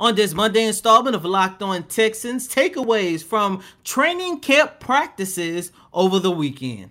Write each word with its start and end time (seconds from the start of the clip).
On 0.00 0.14
this 0.14 0.32
Monday 0.32 0.64
installment 0.64 1.16
of 1.16 1.24
Locked 1.24 1.60
On 1.60 1.82
Texans, 1.82 2.48
takeaways 2.48 3.20
from 3.24 3.62
training 3.82 4.38
camp 4.38 4.78
practices 4.78 5.72
over 5.92 6.20
the 6.20 6.30
weekend. 6.30 6.90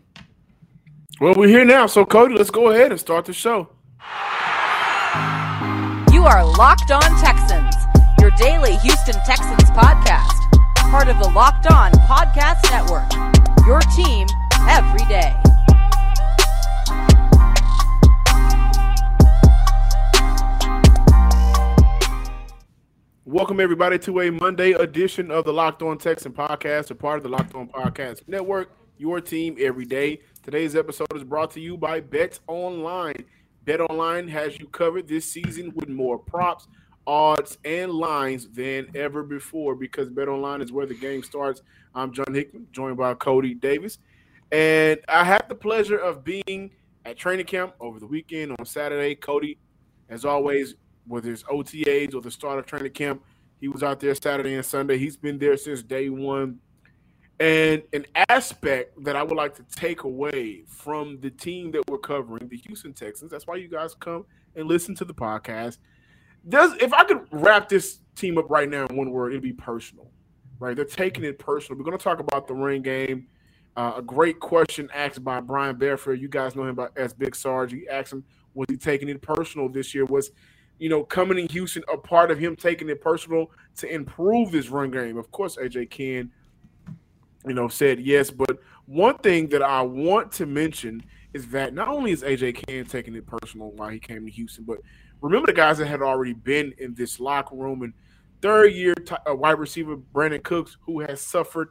Well, 1.22 1.34
we're 1.36 1.48
here 1.48 1.64
now, 1.64 1.88
so 1.88 2.06
Coty, 2.06 2.38
let's 2.38 2.50
go 2.50 2.70
ahead 2.70 2.92
and 2.92 3.00
start 3.00 3.24
the 3.24 3.32
show. 3.34 3.70
You 6.12 6.26
are 6.26 6.46
Locked 6.58 6.92
On 6.92 7.02
Texans, 7.22 7.76
your 8.20 8.32
daily 8.32 8.76
Houston 8.78 9.16
Texans 9.26 9.70
podcast, 9.72 10.52
part 10.92 11.08
of 11.08 11.18
the 11.20 11.30
Locked 11.30 11.72
On 11.72 11.92
Podcast 11.94 12.70
Network. 12.70 13.10
Your 13.66 13.80
team 13.96 14.28
every 14.68 15.06
day. 15.06 15.34
Welcome 23.28 23.60
everybody 23.60 24.00
to 24.00 24.22
a 24.22 24.32
Monday 24.32 24.72
edition 24.72 25.32
of 25.32 25.44
the 25.44 25.52
Locked 25.52 25.82
On 25.82 25.98
Texan 25.98 26.32
podcast, 26.32 26.92
a 26.92 26.96
part 26.96 27.18
of 27.18 27.24
the 27.24 27.30
Locked 27.30 27.56
On 27.56 27.68
Podcast 27.68 28.26
Network. 28.26 28.72
Your 28.98 29.20
team 29.20 29.58
every 29.60 29.84
day. 29.84 30.22
Today's 30.44 30.78
episode 30.78 31.14
is 31.14 31.26
brought 31.26 31.52
to 31.52 31.60
you 31.60 31.76
by 31.76 32.00
Bet 32.00 32.40
Online. 32.48 33.26
Bet 33.66 33.82
Online 33.82 34.30
has 34.30 34.58
you 34.58 34.68
covered 34.68 35.10
this 35.10 35.30
season 35.30 35.74
with 35.76 35.90
more 35.90 36.18
props, 36.18 36.70
odds, 37.06 37.58
and 37.66 37.92
lines 37.92 38.48
than 38.48 38.88
ever 38.96 39.24
before 39.24 39.76
because 39.76 40.08
Bet 40.08 40.30
Online 40.30 40.62
is 40.62 40.72
where 40.72 40.86
the 40.86 40.96
game 40.96 41.22
starts. 41.22 41.62
I'm 41.94 42.14
John 42.14 42.34
Hickman, 42.34 42.68
joined 42.72 42.96
by 42.96 43.14
Coty 43.16 43.60
Davis, 43.60 43.98
and 44.54 45.02
I 45.10 45.26
had 45.26 45.50
the 45.50 45.56
pleasure 45.56 45.98
of 45.98 46.24
being 46.24 46.72
at 47.04 47.18
training 47.18 47.48
camp 47.48 47.74
over 47.82 48.00
the 48.00 48.08
weekend 48.08 48.56
on 48.58 48.66
Saturday. 48.66 49.16
Coty, 49.16 49.58
as 50.08 50.24
always, 50.24 50.76
whether 51.08 51.32
it's 51.32 51.44
OTAs 51.44 52.14
or 52.14 52.22
the 52.22 52.32
start 52.32 52.60
of 52.60 52.66
training 52.66 52.92
camp. 52.92 53.24
He 53.60 53.68
was 53.68 53.84
out 53.84 54.00
there 54.00 54.14
Saturday 54.14 54.54
and 54.54 54.66
Sunday. 54.66 54.98
He's 54.98 55.18
been 55.18 55.40
there 55.40 55.58
since 55.58 55.82
day 55.82 56.10
one. 56.10 56.60
And 57.40 57.84
an 57.94 58.06
aspect 58.30 59.04
that 59.04 59.16
I 59.16 59.22
would 59.22 59.38
like 59.38 59.56
to 59.56 59.66
take 59.76 60.04
away 60.04 60.64
from 60.68 61.20
the 61.22 61.30
team 61.30 61.72
that 61.72 61.84
we're 61.88 62.00
covering, 62.00 62.48
the 62.48 62.58
Houston 62.58 62.94
Texans, 62.94 63.30
that's 63.30 63.46
why 63.46 63.56
you 63.58 63.68
guys 63.68 63.94
come 63.94 64.26
and 64.56 64.68
listen 64.68 64.96
to 64.96 65.06
the 65.06 65.14
podcast. 65.14 65.78
Does 66.50 66.74
if 66.82 66.94
I 66.94 67.04
could 67.04 67.28
wrap 67.32 67.70
this 67.70 68.00
team 68.16 68.38
up 68.38 68.50
right 68.50 68.70
now 68.70 68.86
in 68.88 68.96
one 68.96 69.12
word, 69.12 69.34
it'd 69.34 69.44
be 69.44 69.54
personal. 69.54 70.10
Right? 70.60 70.76
They're 70.76 70.86
taking 70.86 71.24
it 71.24 71.38
personal. 71.38 71.78
We're 71.78 71.86
going 71.86 71.98
to 71.98 72.04
talk 72.04 72.20
about 72.20 72.48
the 72.48 72.56
ring 72.56 72.82
game. 72.82 73.28
Uh, 73.76 73.94
a 73.98 74.02
great 74.02 74.40
question 74.40 74.90
asked 74.92 75.24
by 75.24 75.40
Brian 75.40 75.76
Bearfield. 75.76 76.20
You 76.20 76.28
guys 76.28 76.56
know 76.56 76.64
him 76.64 76.74
by, 76.74 76.88
as 76.96 77.14
Big 77.14 77.36
Sarge. 77.36 77.72
He 77.72 77.88
asked 77.88 78.12
him, 78.12 78.24
was 78.56 78.66
he 78.68 78.76
taking 78.76 79.08
it 79.08 79.22
personal 79.22 79.70
this 79.70 79.94
year? 79.94 80.06
Was 80.06 80.32
you 80.80 80.90
know, 80.90 81.04
coming 81.04 81.40
in 81.40 81.48
Houston, 81.50 81.84
a 81.92 81.98
part 81.98 82.32
of 82.32 82.40
him 82.40 82.56
taking 82.56 82.90
it 82.90 83.02
personal 83.02 83.52
to 83.78 83.94
improve 83.94 84.52
this 84.52 84.70
run 84.70 84.92
game. 84.92 85.18
Of 85.18 85.32
course, 85.32 85.58
AJ 85.58 85.90
Cann, 85.90 86.32
you 87.46 87.54
know, 87.54 87.68
said 87.68 88.00
yes. 88.00 88.30
But 88.30 88.60
one 88.86 89.18
thing 89.20 89.48
that 89.50 89.62
I 89.62 89.82
want 89.82 90.32
to 90.34 90.46
mention 90.46 91.04
is 91.34 91.48
that 91.50 91.74
not 91.74 91.88
only 91.88 92.12
is 92.12 92.24
AJ 92.24 92.66
Cann 92.68 92.86
taking 92.86 93.16
it 93.16 93.26
personal 93.26 93.72
while 93.72 93.90
he 93.90 94.00
came 94.00 94.26
to 94.26 94.32
Houston, 94.32 94.64
but 94.64 94.80
remember 95.22 95.48
the 95.48 95.54
guys 95.54 95.78
that 95.80 95.88
had 95.88 96.02
already 96.02 96.34
been 96.34 96.74
in 96.78 96.94
this 96.94 97.20
locker 97.20 97.56
room 97.56 97.82
and 97.82 97.94
third 98.42 98.74
year 98.74 98.94
t- 98.94 99.16
uh, 99.30 99.36
wide 99.36 99.60
receiver 99.60 99.98
Brandin 99.98 100.44
Cooks, 100.44 100.78
who 100.82 101.00
has 101.02 101.22
suffered 101.22 101.70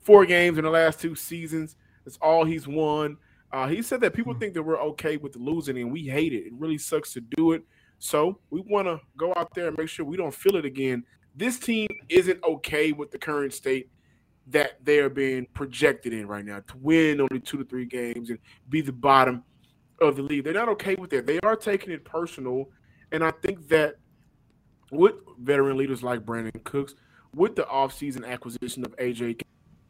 four 0.00 0.26
games 0.26 0.58
in 0.58 0.64
the 0.64 0.70
last 0.70 1.00
two 1.00 1.14
seasons. 1.14 1.76
That's 2.04 2.18
all 2.18 2.44
he's 2.44 2.66
won. 2.66 3.18
Uh, 3.52 3.68
he 3.68 3.82
said 3.82 4.00
that 4.00 4.14
people 4.14 4.32
hmm. 4.32 4.40
think 4.40 4.54
that 4.54 4.62
we're 4.62 4.80
okay 4.80 5.16
with 5.16 5.36
losing 5.36 5.78
and 5.78 5.92
we 5.92 6.02
hate 6.02 6.32
it. 6.32 6.46
It 6.46 6.52
really 6.54 6.78
sucks 6.78 7.12
to 7.14 7.20
do 7.20 7.52
it. 7.52 7.64
So 7.98 8.38
we 8.50 8.60
want 8.60 8.86
to 8.88 9.00
go 9.16 9.32
out 9.36 9.54
there 9.54 9.68
and 9.68 9.78
make 9.78 9.88
sure 9.88 10.04
we 10.04 10.16
don't 10.16 10.34
feel 10.34 10.56
it 10.56 10.64
again. 10.64 11.04
This 11.34 11.58
team 11.58 11.88
isn't 12.08 12.42
okay 12.44 12.92
with 12.92 13.10
the 13.10 13.18
current 13.18 13.52
state 13.52 13.90
that 14.48 14.84
they 14.84 15.00
are 15.00 15.10
being 15.10 15.46
projected 15.54 16.12
in 16.12 16.26
right 16.26 16.44
now 16.44 16.60
to 16.60 16.76
win 16.78 17.20
only 17.20 17.40
two 17.40 17.58
to 17.58 17.64
three 17.64 17.84
games 17.84 18.30
and 18.30 18.38
be 18.68 18.80
the 18.80 18.92
bottom 18.92 19.42
of 20.00 20.16
the 20.16 20.22
league. 20.22 20.44
They're 20.44 20.52
not 20.52 20.68
okay 20.70 20.94
with 20.94 21.10
that. 21.10 21.26
They 21.26 21.40
are 21.40 21.56
taking 21.56 21.92
it 21.92 22.04
personal. 22.04 22.70
And 23.12 23.24
I 23.24 23.32
think 23.32 23.68
that 23.68 23.96
with 24.92 25.14
veteran 25.40 25.76
leaders 25.76 26.02
like 26.02 26.24
Brandin 26.24 26.62
Cooks, 26.64 26.94
with 27.34 27.56
the 27.56 27.64
offseason 27.64 28.26
acquisition 28.26 28.84
of 28.84 28.96
AJ 28.96 29.40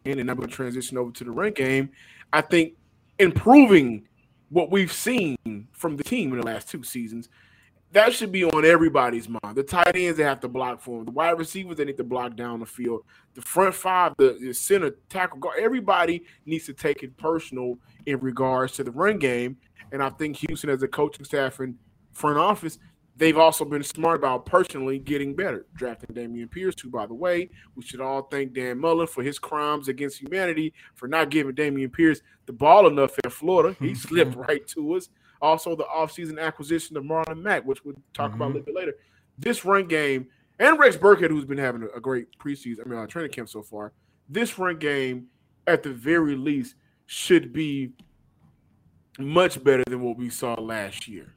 and 0.04 0.20
I'm 0.20 0.36
going 0.36 0.48
to 0.48 0.54
transition 0.54 0.96
over 0.96 1.10
to 1.10 1.24
the 1.24 1.30
run 1.30 1.52
game, 1.52 1.90
I 2.32 2.40
think 2.40 2.74
improving 3.18 4.08
what 4.48 4.70
we've 4.70 4.92
seen 4.92 5.36
from 5.72 5.96
the 5.96 6.04
team 6.04 6.32
in 6.32 6.40
the 6.40 6.46
last 6.46 6.68
two 6.68 6.82
seasons– 6.82 7.28
that 7.96 8.12
should 8.12 8.30
be 8.30 8.44
on 8.44 8.66
everybody's 8.66 9.26
mind. 9.26 9.56
The 9.56 9.62
tight 9.62 9.96
ends 9.96 10.18
they 10.18 10.24
have 10.24 10.40
to 10.40 10.48
block 10.48 10.82
for 10.82 10.98
them. 10.98 11.06
The 11.06 11.12
wide 11.12 11.38
receivers 11.38 11.78
they 11.78 11.86
need 11.86 11.96
to 11.96 12.04
block 12.04 12.36
down 12.36 12.60
the 12.60 12.66
field. 12.66 13.04
The 13.32 13.40
front 13.40 13.74
five, 13.74 14.12
the, 14.18 14.36
the 14.38 14.52
center, 14.52 14.90
tackle, 15.08 15.38
guard, 15.38 15.56
everybody 15.58 16.22
needs 16.44 16.66
to 16.66 16.74
take 16.74 17.02
it 17.02 17.16
personal 17.16 17.78
in 18.04 18.20
regards 18.20 18.74
to 18.74 18.84
the 18.84 18.90
run 18.90 19.18
game. 19.18 19.56
And 19.92 20.02
I 20.02 20.10
think 20.10 20.36
Houston, 20.36 20.68
as 20.68 20.82
a 20.82 20.88
coaching 20.88 21.24
staff 21.24 21.58
and 21.60 21.74
front 22.12 22.36
office, 22.36 22.78
they've 23.16 23.38
also 23.38 23.64
been 23.64 23.82
smart 23.82 24.18
about 24.18 24.44
personally 24.44 24.98
getting 24.98 25.34
better. 25.34 25.64
Drafting 25.74 26.14
Dameon 26.14 26.50
Pierce, 26.50 26.74
who, 26.78 26.90
by 26.90 27.06
the 27.06 27.14
way, 27.14 27.48
we 27.76 27.82
should 27.82 28.02
all 28.02 28.24
thank 28.24 28.52
Dan 28.52 28.78
Mullen 28.78 29.06
for 29.06 29.22
his 29.22 29.38
crimes 29.38 29.88
against 29.88 30.20
humanity 30.20 30.74
for 30.96 31.08
not 31.08 31.30
giving 31.30 31.54
Dameon 31.54 31.90
Pierce 31.90 32.20
the 32.44 32.52
ball 32.52 32.88
enough 32.88 33.18
in 33.24 33.30
Florida. 33.30 33.74
He 33.80 33.94
slipped 33.94 34.36
right 34.36 34.66
to 34.68 34.96
us. 34.96 35.08
Also, 35.42 35.76
the 35.76 35.84
offseason 35.84 36.40
acquisition 36.40 36.96
of 36.96 37.04
Marlon 37.04 37.42
Mack, 37.42 37.64
which 37.64 37.84
we'll 37.84 37.94
talk 38.14 38.32
mm-hmm. 38.32 38.36
about 38.36 38.44
a 38.44 38.48
mm-hmm. 38.48 38.58
little 38.58 38.66
bit 38.66 38.74
later. 38.74 38.94
This 39.38 39.64
run 39.64 39.86
game, 39.86 40.28
and 40.58 40.78
Rex 40.78 40.96
Burkhead, 40.96 41.28
who's 41.28 41.44
been 41.44 41.58
having 41.58 41.88
a, 41.94 42.00
great 42.00 42.26
preseason, 42.38 42.86
I 42.86 42.88
mean, 42.88 42.98
uh, 42.98 43.06
training 43.06 43.32
camp 43.32 43.48
so 43.48 43.62
far, 43.62 43.92
this 44.28 44.58
run 44.58 44.78
game, 44.78 45.26
at 45.66 45.82
the 45.82 45.92
very 45.92 46.34
least, 46.34 46.74
should 47.06 47.52
be 47.52 47.92
much 49.18 49.62
better 49.62 49.84
than 49.86 50.00
what 50.00 50.16
we 50.16 50.30
saw 50.30 50.54
last 50.54 51.06
year 51.06 51.35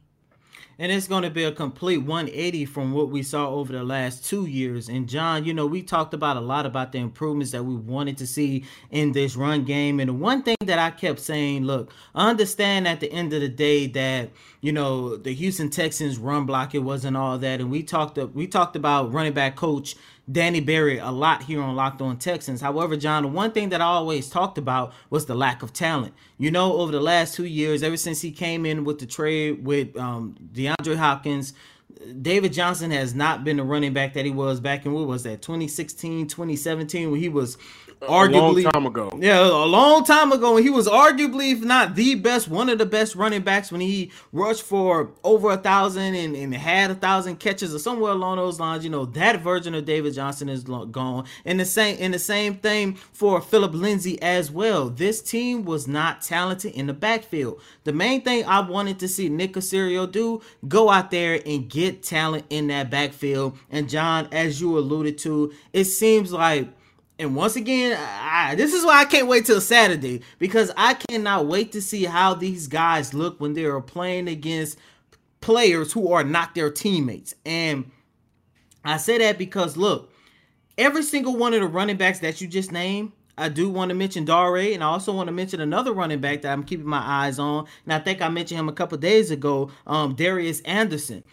and 0.80 0.94
it's 0.94 1.10
going 1.10 1.24
to 1.24 1.30
be 1.30 1.44
a 1.44 1.52
complete 1.52 1.98
180 1.98 2.64
from 2.66 2.94
what 2.94 3.10
we 3.10 3.22
saw 3.22 3.50
over 3.50 3.74
the 3.74 3.84
last 3.84 4.24
two 4.24 4.46
years. 4.46 4.88
And 4.88 5.10
John, 5.10 5.44
you 5.44 5.54
know, 5.54 5.66
we 5.66 5.84
talked 5.84 6.14
about 6.14 6.38
a 6.38 6.40
lot 6.40 6.66
about 6.66 6.94
the 6.94 7.00
improvements 7.00 7.52
that 7.52 7.66
we 7.66 7.76
wanted 7.76 8.18
to 8.20 8.26
see 8.26 8.64
in 8.90 9.12
this 9.12 9.36
run 9.36 9.66
game. 9.66 10.00
And 10.00 10.08
the 10.08 10.14
one 10.14 10.42
thing 10.42 10.56
that 10.62 10.80
I 10.80 10.92
kept 10.92 11.20
saying, 11.20 11.66
look, 11.66 11.92
understand 12.16 12.88
at 12.88 13.02
the 13.02 13.12
end 13.12 13.34
of 13.34 13.42
the 13.42 13.50
day 13.50 13.88
that 13.88 14.30
you 14.62 14.72
know 14.72 15.18
the 15.18 15.34
Houston 15.34 15.70
Texans 15.70 16.18
run 16.18 16.46
block 16.46 16.74
it 16.74 16.80
wasn't 16.80 17.18
all 17.18 17.38
that, 17.38 17.60
and 17.60 17.70
we 17.70 17.84
talked 17.84 18.18
we 18.18 18.48
talked 18.48 18.76
about 18.76 19.12
running 19.14 19.34
back 19.34 19.56
coach 19.56 19.96
Danny 20.32 20.60
Barrett 20.60 21.02
a 21.02 21.12
lot 21.12 21.44
here 21.44 21.62
on 21.62 21.76
Locked 21.76 22.02
On 22.02 22.18
Texans. 22.18 22.62
However, 22.62 22.96
John, 22.96 23.24
the 23.24 23.30
one 23.30 23.52
thing 23.52 23.70
that 23.70 23.82
I 23.82 23.86
always 23.86 24.30
talked 24.30 24.58
about 24.58 24.94
was 25.10 25.26
the 25.26 25.36
lack 25.36 25.64
of 25.64 25.74
talent. 25.74 26.14
You 26.38 26.52
know, 26.52 26.74
over 26.74 26.92
the 26.92 27.02
last 27.02 27.34
two 27.36 27.46
years, 27.46 27.82
ever 27.82 27.98
since 27.98 28.22
he 28.22 28.32
came 28.32 28.66
in 28.66 28.84
with 28.84 29.00
the 29.00 29.06
trade 29.06 29.66
with 29.66 29.98
um, 29.98 30.36
DeAndre 30.54 30.98
Hopkins, 30.98 31.54
David 32.22 32.54
Johnson 32.54 32.92
has 32.92 33.14
not 33.14 33.44
been 33.44 33.58
the 33.58 33.64
running 33.64 33.94
back 33.94 34.14
that 34.14 34.26
he 34.26 34.32
was 34.32 34.60
back 34.60 34.86
in 34.86 34.94
what 34.94 35.08
was 35.08 35.24
that 35.24 35.42
2016, 35.42 36.28
2017 36.28 37.12
when 37.12 37.20
he 37.20 37.30
was 37.30 37.58
arguably 38.02 38.62
a 38.62 38.64
long 38.64 38.72
time 38.72 38.86
ago. 38.86 39.20
Yeah, 39.20 39.46
a 39.46 39.66
long 39.66 40.06
time 40.06 40.32
ago. 40.32 40.54
when 40.54 40.64
He 40.64 40.70
was 40.70 40.88
arguably, 40.88 41.52
if 41.52 41.62
not 41.62 41.96
the 41.96 42.16
best, 42.16 42.48
one 42.48 42.70
of 42.70 42.78
the 42.78 42.86
best 42.86 43.16
running 43.16 43.42
backs 43.42 43.72
when 43.72 43.82
he 43.82 44.12
rushed 44.32 44.64
for 44.64 45.12
over 45.24 45.52
a 45.52 45.58
thousand 45.58 46.16
and, 46.16 46.36
and 46.36 46.54
had 46.54 46.92
a 46.92 46.96
thousand 46.96 47.38
catches 47.38 47.76
or 47.76 47.80
somewhere 47.80 48.12
along 48.12 48.38
those 48.38 48.60
lines. 48.60 48.84
You 48.84 48.90
know, 48.90 49.06
that 49.06 49.42
version 49.42 49.76
of 49.76 49.86
David 49.86 50.14
Johnson 50.14 50.48
is 50.50 50.64
gone. 50.64 51.26
And 51.46 51.60
the 51.60 51.66
same 51.66 51.98
and 52.00 52.14
the 52.14 52.20
same 52.20 52.56
thing 52.56 52.96
for 52.96 53.42
Phillip 53.42 53.74
Lindsay 53.74 54.22
as 54.22 54.52
well. 54.52 54.90
This 54.90 55.22
team 55.22 55.66
was 55.66 55.88
not 55.88 56.22
talented 56.22 56.74
in 56.74 56.88
the 56.88 56.94
backfield. 56.94 57.62
The 57.84 57.94
main 57.94 58.22
thing 58.22 58.46
I 58.46 58.62
wanted 58.62 59.00
to 59.00 59.08
see 59.08 59.30
Nick 59.30 59.54
Caserio 59.54 60.10
do, 60.10 60.42
go 60.68 60.90
out 60.90 61.12
there 61.12 61.42
and 61.46 61.70
get 61.70 61.79
talent 62.04 62.46
in 62.50 62.68
that 62.68 62.90
backfield. 62.90 63.58
And 63.70 63.90
John, 63.90 64.28
as 64.32 64.62
you 64.62 64.78
alluded 64.78 65.18
to, 65.20 65.54
it 65.74 65.86
seems 65.86 66.32
like 66.32 66.70
and 67.20 67.36
once 67.36 67.58
again, 67.58 67.98
I, 68.00 68.56
this 68.56 68.74
is 68.74 68.86
why 68.86 69.02
I 69.02 69.06
can't 69.06 69.28
wait 69.28 69.46
till 69.46 69.60
Saturday 69.60 70.22
because 70.40 70.72
I 70.78 70.94
cannot 70.94 71.48
wait 71.48 71.74
to 71.74 71.82
see 71.82 72.06
how 72.06 72.34
these 72.34 72.68
guys 72.68 73.14
look 73.14 73.42
when 73.42 73.54
they 73.54 73.66
are 73.66 73.82
playing 73.82 74.30
against 74.30 74.78
players 75.42 75.92
who 75.92 76.14
are 76.14 76.24
not 76.24 76.56
their 76.56 76.72
teammates. 76.72 77.36
And 77.46 77.92
I 78.86 78.96
say 78.96 79.18
that 79.18 79.38
because 79.38 79.76
look, 79.76 80.14
every 80.78 81.04
single 81.04 81.36
one 81.36 81.54
of 81.54 81.60
the 81.60 81.68
running 81.68 81.98
backs 81.98 82.20
that 82.20 82.40
you 82.40 82.48
just 82.48 82.72
named, 82.72 83.12
I 83.38 83.50
do 83.50 83.70
want 83.70 83.90
to 83.90 83.96
mention 83.96 84.24
Dare, 84.24 84.58
and 84.58 84.84
I 84.84 84.88
also 84.88 85.14
want 85.14 85.28
to 85.28 85.34
mention 85.34 85.60
another 85.60 85.92
running 85.92 86.20
back 86.20 86.42
that 86.42 86.54
I'm 86.54 86.64
keeping 86.64 86.86
my 86.86 87.00
eyes 87.00 87.38
on. 87.38 87.68
And 87.86 87.94
I 87.94 88.00
think 88.00 88.22
I 88.22 88.30
mentioned 88.30 88.60
him 88.60 88.70
a 88.70 88.74
couple 88.74 88.98
days 88.98 89.30
ago, 89.30 89.72
um, 89.88 90.16
Darius 90.16 90.62
Anderson. 90.62 91.24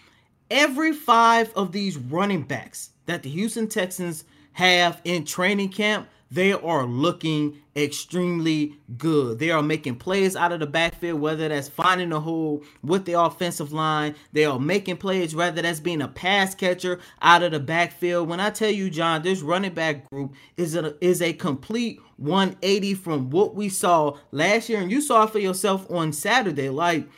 Every 0.51 0.93
five 0.93 1.53
of 1.55 1.73
these 1.73 1.97
running 1.97 2.43
backs 2.43 2.91
that 3.07 3.23
the 3.23 3.31
Houston 3.31 3.69
Texans 3.69 4.25
have 4.53 5.01
in 5.05 5.25
training 5.25 5.71
camp, 5.71 6.09
they 6.31 6.53
are 6.53 6.87
looking 6.87 7.61
extremely 7.77 8.77
good. 8.97 9.39
They 9.39 9.51
are 9.51 9.63
making 9.63 9.97
plays 9.97 10.35
out 10.35 10.51
of 10.53 10.61
the 10.61 10.67
backfield, 10.67 11.21
whether 11.21 11.49
that's 11.49 11.69
finding 11.69 12.13
a 12.13 12.19
hole 12.19 12.65
with 12.83 13.05
the 13.05 13.13
offensive 13.21 13.73
line. 13.73 14.15
They 14.33 14.45
are 14.45 14.59
making 14.59 14.97
plays, 14.97 15.35
whether 15.35 15.63
that's 15.63 15.81
being 15.81 16.03
a 16.03 16.09
pass 16.09 16.55
catcher 16.55 17.01
out 17.23 17.43
of 17.43 17.53
the 17.53 17.61
backfield. 17.61 18.29
When 18.29 18.41
I 18.41 18.51
tell 18.51 18.71
you, 18.71 18.91
John, 18.91 19.23
this 19.23 19.41
running 19.41 19.75
back 19.75 20.09
group 20.11 20.35
is 20.57 20.75
a 20.75 20.97
is 21.05 21.23
a 21.23 21.33
complete 21.33 22.01
180 22.17 22.95
from 22.95 23.31
what 23.31 23.55
we 23.55 23.69
saw 23.69 24.17
last 24.33 24.69
year, 24.69 24.81
and 24.81 24.91
you 24.91 25.01
saw 25.01 25.27
for 25.27 25.39
yourself 25.39 25.89
on 25.91 26.13
Saturday. 26.13 26.71
Like 26.71 27.09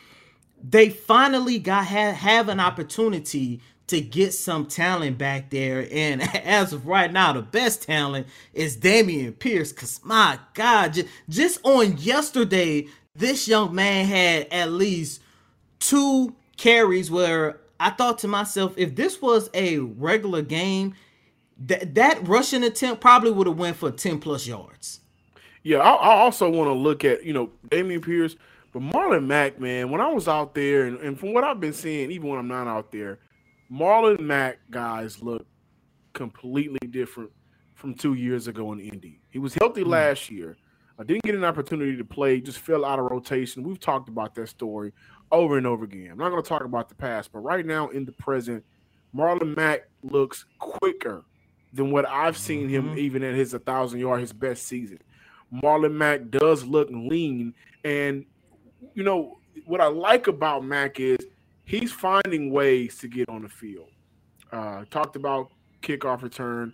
they 0.63 0.89
finally 0.89 1.59
got 1.59 1.85
have, 1.85 2.15
have 2.15 2.49
an 2.49 2.59
opportunity 2.59 3.61
to 3.87 3.99
get 4.01 4.33
some 4.33 4.67
talent 4.67 5.17
back 5.17 5.49
there. 5.49 5.87
And 5.91 6.21
as 6.45 6.73
of 6.73 6.85
right 6.85 7.11
now, 7.11 7.33
the 7.33 7.41
best 7.41 7.83
talent 7.83 8.27
is 8.53 8.77
Dameon 8.77 9.37
Pierce. 9.37 9.71
Cause 9.71 9.99
my 10.03 10.39
God, 10.53 10.93
just, 10.93 11.07
just 11.27 11.59
on 11.63 11.97
yesterday, 11.97 12.87
this 13.15 13.47
young 13.47 13.73
man 13.73 14.05
had 14.05 14.47
at 14.51 14.71
least 14.71 15.21
two 15.79 16.35
carries 16.57 17.09
where 17.09 17.59
I 17.79 17.89
thought 17.89 18.19
to 18.19 18.27
myself, 18.27 18.73
if 18.77 18.95
this 18.95 19.21
was 19.21 19.49
a 19.53 19.79
regular 19.79 20.41
game, 20.41 20.93
that 21.65 21.95
that 21.95 22.27
rushing 22.27 22.63
attempt 22.63 23.01
probably 23.01 23.31
would 23.31 23.47
have 23.47 23.57
went 23.57 23.77
for 23.77 23.91
10 23.91 24.19
plus 24.19 24.47
yards. 24.47 25.01
Yeah, 25.63 25.79
I, 25.79 25.91
I 25.93 26.15
also 26.19 26.49
want 26.49 26.67
to 26.69 26.73
look 26.73 27.03
at, 27.03 27.23
you 27.25 27.33
know, 27.33 27.51
Dameon 27.67 28.03
Pierce, 28.03 28.35
but 28.71 28.81
Marlon 28.81 29.25
Mack, 29.25 29.59
man, 29.59 29.89
when 29.89 30.01
I 30.01 30.07
was 30.07 30.27
out 30.27 30.53
there 30.53 30.85
and, 30.85 30.99
and 30.99 31.19
from 31.19 31.33
what 31.33 31.43
I've 31.43 31.59
been 31.59 31.73
seeing, 31.73 32.11
even 32.11 32.29
when 32.29 32.39
I'm 32.39 32.47
not 32.47 32.67
out 32.67 32.91
there, 32.91 33.19
Marlon 33.71 34.19
Mack 34.19 34.59
guys 34.69 35.21
look 35.21 35.45
completely 36.13 36.87
different 36.89 37.31
from 37.75 37.93
two 37.93 38.13
years 38.13 38.47
ago 38.47 38.71
in 38.73 38.79
Indy. 38.79 39.21
He 39.29 39.39
was 39.39 39.53
healthy 39.55 39.83
mm 39.83 39.87
last 39.87 40.29
year. 40.29 40.57
I 40.99 41.03
didn't 41.03 41.23
get 41.23 41.33
an 41.33 41.45
opportunity 41.45 41.95
to 41.95 42.03
play, 42.03 42.41
just 42.41 42.59
fell 42.59 42.83
out 42.83 42.99
of 42.99 43.05
rotation. 43.05 43.63
We've 43.63 43.79
talked 43.79 44.09
about 44.09 44.35
that 44.35 44.49
story 44.49 44.91
over 45.31 45.57
and 45.57 45.65
over 45.65 45.85
again. 45.85 46.11
I'm 46.11 46.17
not 46.17 46.29
going 46.29 46.43
to 46.43 46.49
talk 46.49 46.65
about 46.65 46.89
the 46.89 46.95
past, 46.95 47.31
but 47.31 47.39
right 47.39 47.65
now 47.65 47.87
in 47.89 48.03
the 48.03 48.11
present, 48.11 48.65
Marlon 49.15 49.55
Mack 49.55 49.87
looks 50.03 50.45
quicker 50.59 51.23
than 51.71 51.91
what 51.91 52.07
I've 52.07 52.37
seen 52.37 52.69
mm-hmm. 52.69 52.89
him 52.89 52.97
even 52.97 53.23
at 53.23 53.33
his 53.33 53.53
1,000 53.53 53.99
yard, 53.99 54.19
his 54.19 54.33
best 54.33 54.63
season. 54.63 54.99
Marlon 55.53 55.93
Mack 55.93 56.29
does 56.29 56.65
look 56.65 56.89
lean. 56.91 57.53
And, 57.83 58.25
you 58.93 59.03
know, 59.03 59.39
what 59.65 59.81
I 59.81 59.87
like 59.87 60.27
about 60.27 60.63
Mack 60.63 60.99
is– 60.99 61.17
he's 61.69 61.91
finding 61.91 62.51
ways 62.51 62.97
to 62.97 63.07
get 63.07 63.29
on 63.29 63.43
the 63.43 63.47
field. 63.47 63.89
Uh, 64.51 64.83
talked 64.89 65.15
about 65.15 65.51
kickoff 65.83 66.23
return. 66.23 66.73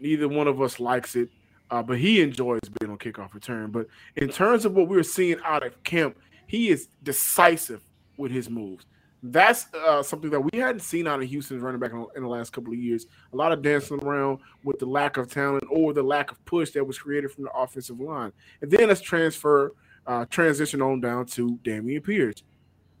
Neither 0.00 0.26
one 0.26 0.48
of 0.48 0.60
us 0.60 0.80
likes 0.80 1.14
it, 1.14 1.28
uh, 1.70 1.80
but 1.80 1.96
he 1.96 2.20
enjoys 2.20 2.58
being 2.80 2.90
on 2.90 2.98
kickoff 2.98 3.32
return. 3.32 3.70
But 3.70 3.86
in 4.16 4.28
terms 4.28 4.64
of 4.64 4.74
what 4.74 4.88
we're 4.88 5.04
seeing 5.04 5.36
out 5.44 5.64
of 5.64 5.80
camp, 5.84 6.18
he 6.48 6.70
is 6.70 6.88
decisive 7.04 7.82
with 8.16 8.32
his 8.32 8.50
moves. 8.50 8.86
That's 9.22 9.66
uh, 9.74 10.02
something 10.02 10.30
that 10.30 10.40
we 10.40 10.58
hadn't 10.58 10.80
seen 10.80 11.06
out 11.06 11.22
of 11.22 11.28
Houston's 11.28 11.62
running 11.62 11.78
back 11.78 11.92
in 11.92 12.22
the 12.22 12.28
last 12.28 12.52
couple 12.52 12.72
of 12.72 12.78
years. 12.80 13.06
A 13.32 13.36
lot 13.36 13.52
of 13.52 13.62
dancing 13.62 14.02
around 14.02 14.40
with 14.64 14.80
the 14.80 14.86
lack 14.86 15.18
of 15.18 15.30
talent 15.30 15.62
or 15.70 15.92
the 15.92 16.02
lack 16.02 16.32
of 16.32 16.44
push 16.46 16.72
that 16.72 16.84
was 16.84 16.98
created 16.98 17.30
from 17.30 17.44
the 17.44 17.52
offensive 17.52 18.00
line. 18.00 18.32
And 18.60 18.70
then 18.72 18.88
let's 18.88 19.00
transfer, 19.00 19.74
uh, 20.10 20.24
transition 20.26 20.82
on 20.82 21.00
down 21.00 21.24
to 21.24 21.58
Dameon 21.62 22.02
Pierce 22.02 22.42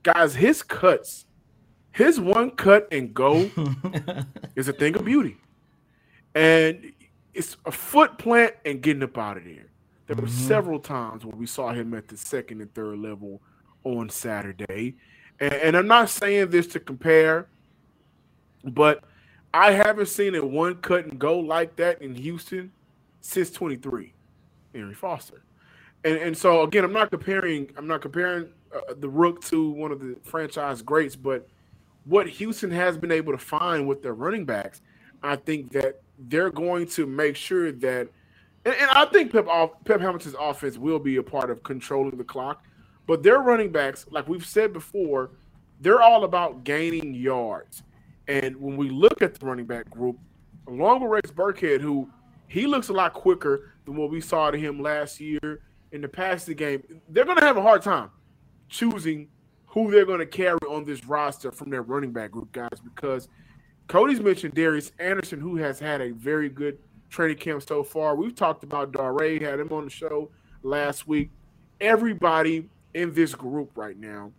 guys, 0.02 0.34
his 0.34 0.62
cuts, 0.62 1.26
his 1.92 2.20
one 2.20 2.50
cut 2.52 2.88
and 2.92 3.12
go 3.12 3.50
is 4.56 4.68
a 4.68 4.72
thing 4.72 4.96
of 4.96 5.04
beauty. 5.04 5.36
And 6.34 6.92
it's 7.34 7.56
a 7.66 7.72
foot 7.72 8.18
plant 8.18 8.54
and 8.64 8.80
getting 8.80 9.02
up 9.02 9.18
out 9.18 9.36
of 9.36 9.44
there. 9.44 9.66
There 10.06 10.16
were 10.16 10.22
mm-hmm. 10.22 10.48
several 10.48 10.80
times 10.80 11.24
where 11.24 11.36
we 11.36 11.46
saw 11.46 11.72
him 11.72 11.94
at 11.94 12.08
the 12.08 12.16
second 12.16 12.60
and 12.60 12.72
third 12.74 12.98
level 12.98 13.40
on 13.84 14.08
Saturday. 14.08 14.96
And, 15.38 15.52
and 15.52 15.76
I'm 15.76 15.86
not 15.86 16.10
saying 16.10 16.50
this 16.50 16.66
to 16.68 16.80
compare, 16.80 17.48
but 18.64 19.04
I 19.52 19.72
haven't 19.72 20.08
seen 20.08 20.34
a 20.34 20.44
one 20.44 20.76
cut 20.76 21.06
and 21.06 21.18
go 21.18 21.38
like 21.38 21.76
that 21.76 22.02
in 22.02 22.14
Houston 22.14 22.72
since 23.20 23.50
23, 23.50 24.12
Arian 24.74 24.94
Foster. 24.94 25.42
And 26.04 26.16
and 26.16 26.36
so 26.36 26.62
again, 26.62 26.84
I'm 26.84 26.92
not 26.92 27.10
comparing. 27.10 27.70
I'm 27.76 27.86
not 27.86 28.00
comparing 28.00 28.48
uh, 28.74 28.94
the 28.98 29.08
Rook 29.08 29.42
to 29.46 29.70
one 29.70 29.92
of 29.92 30.00
the 30.00 30.16
franchise 30.22 30.82
greats, 30.82 31.16
but 31.16 31.46
what 32.04 32.28
Houston 32.28 32.70
has 32.70 32.96
been 32.96 33.12
able 33.12 33.32
to 33.32 33.38
find 33.38 33.86
with 33.86 34.02
their 34.02 34.14
running 34.14 34.44
backs, 34.44 34.80
I 35.22 35.36
think 35.36 35.72
that 35.72 36.00
they're 36.18 36.50
going 36.50 36.86
to 36.88 37.06
make 37.06 37.36
sure 37.36 37.72
that, 37.72 38.08
and, 38.64 38.74
and 38.74 38.90
I 38.90 39.04
think 39.06 39.32
Pep 39.32 39.46
Pep 39.84 40.00
Hamilton's 40.00 40.36
offense 40.38 40.78
will 40.78 40.98
be 40.98 41.16
a 41.16 41.22
part 41.22 41.50
of 41.50 41.62
controlling 41.62 42.16
the 42.16 42.24
clock, 42.24 42.64
but 43.06 43.22
their 43.22 43.40
running 43.40 43.70
backs, 43.70 44.06
like 44.10 44.28
we've 44.28 44.46
said 44.46 44.72
before, 44.72 45.30
they're 45.80 46.02
all 46.02 46.24
about 46.24 46.64
gaining 46.64 47.14
yards. 47.14 47.82
And 48.28 48.56
when 48.56 48.76
we 48.76 48.90
look 48.90 49.22
at 49.22 49.34
the 49.34 49.44
running 49.44 49.66
back 49.66 49.90
group, 49.90 50.16
along 50.68 51.00
with 51.00 51.10
Rex 51.10 51.30
Burkhead, 51.30 51.80
who 51.80 52.08
he 52.48 52.66
looks 52.66 52.88
a 52.88 52.92
lot 52.92 53.12
quicker 53.12 53.72
than 53.84 53.96
what 53.96 54.10
we 54.10 54.20
saw 54.20 54.50
to 54.50 54.58
him 54.58 54.80
last 54.80 55.20
year 55.20 55.62
in 55.92 56.00
the 56.00 56.08
passing 56.08 56.56
game, 56.56 56.82
they're 57.08 57.24
going 57.24 57.38
to 57.38 57.44
have 57.44 57.56
a 57.56 57.62
hard 57.62 57.82
time 57.82 58.10
choosing 58.68 59.28
who 59.66 59.90
they're 59.90 60.06
going 60.06 60.18
to 60.18 60.26
carry 60.26 60.58
on 60.68 60.84
this 60.84 61.04
roster 61.04 61.52
from 61.52 61.70
their 61.70 61.82
running 61.82 62.12
back 62.12 62.32
group, 62.32 62.50
guys, 62.52 62.80
because 62.82 63.28
Coty's 63.86 64.20
mentioned 64.20 64.54
Darius 64.54 64.92
Anderson, 64.98 65.40
who 65.40 65.56
has 65.56 65.78
had 65.78 66.00
a 66.00 66.12
very 66.12 66.48
good 66.48 66.78
training 67.08 67.38
camp 67.38 67.62
so 67.62 67.82
far. 67.82 68.14
We've 68.14 68.34
talked 68.34 68.64
about 68.64 68.92
Dare, 68.92 69.40
had 69.40 69.60
him 69.60 69.72
on 69.72 69.84
the 69.84 69.90
show 69.90 70.30
last 70.62 71.06
week. 71.06 71.30
Everybody 71.80 72.68
in 72.94 73.14
this 73.14 73.34
group 73.34 73.70
right 73.76 73.98
now, 73.98 74.32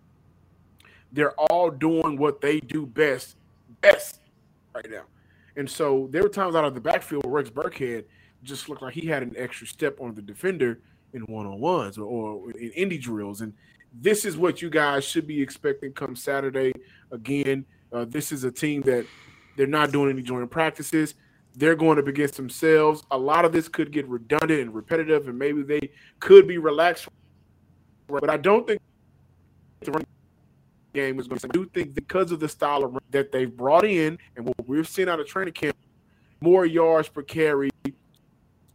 they're 1.12 1.34
all 1.34 1.70
doing 1.70 2.18
what 2.18 2.42
they 2.42 2.60
do 2.60 2.86
best, 2.86 3.36
best 3.82 4.20
right 4.74 4.90
now. 4.90 5.04
And 5.56 5.70
so 5.70 6.08
there 6.12 6.24
were 6.24 6.30
times 6.30 6.56
out 6.56 6.64
of 6.64 6.74
the 6.74 6.82
backfield 6.82 7.26
where 7.26 7.44
Rex 7.44 7.50
Burkhead 7.50 8.06
just 8.44 8.70
looked 8.70 8.82
like 8.82 8.94
he 8.94 9.08
had 9.08 9.22
an 9.22 9.34
extra 9.38 9.68
step 9.68 10.00
on 10.00 10.16
the 10.16 10.22
defender 10.22 10.80
in 11.14 11.22
one 11.24 11.46
on 11.46 11.60
ones 11.60 11.98
or, 11.98 12.06
or 12.06 12.52
in 12.52 12.72
indie 12.72 13.02
drills. 13.02 13.42
And 13.42 13.54
this 13.94 14.26
is 14.26 14.38
what 14.38 14.62
you 14.62 14.70
guys 14.70 15.04
should 15.04 15.28
be 15.28 15.42
expecting 15.42 15.94
come 15.94 16.16
Saturday. 16.16 16.74
Again, 17.12 17.66
uh, 17.92 18.06
this 18.08 18.32
is 18.32 18.44
a 18.44 18.52
team 18.52 18.82
that 18.84 19.06
they're 19.58 19.68
not 19.68 19.92
doing 19.92 20.10
any 20.10 20.22
joint 20.22 20.50
practices. 20.50 21.16
They're 21.56 21.76
going 21.76 22.00
up 22.00 22.08
against 22.08 22.38
themselves. 22.38 23.04
A 23.12 23.18
lot 23.18 23.44
of 23.44 23.52
this 23.52 23.68
could 23.68 23.92
get 23.92 24.08
redundant 24.08 24.62
and 24.62 24.74
repetitive, 24.74 25.28
and 25.28 25.38
maybe 25.38 25.64
they 25.64 25.92
could 26.20 26.48
be 26.48 26.58
relaxed. 26.58 27.10
But 28.08 28.30
I 28.30 28.38
don't 28.38 28.66
think 28.66 28.82
the 29.82 29.92
running 29.92 30.08
game 30.94 31.20
is 31.20 31.28
going 31.28 31.40
to. 31.40 31.48
I 31.48 31.52
do 31.52 31.66
think 31.74 31.94
because 31.94 32.32
of 32.32 32.40
the 32.40 32.48
style 32.48 32.86
of 32.86 32.98
that 33.10 33.34
they've 33.34 33.56
brought 33.56 33.86
in 33.86 34.18
and 34.38 34.46
what 34.46 34.68
we've 34.68 34.88
seen 34.88 35.10
out 35.10 35.20
of 35.20 35.28
training 35.28 35.54
camp, 35.54 35.76
more 36.40 36.66
yards 36.66 37.10
per 37.10 37.22
carry 37.22 37.70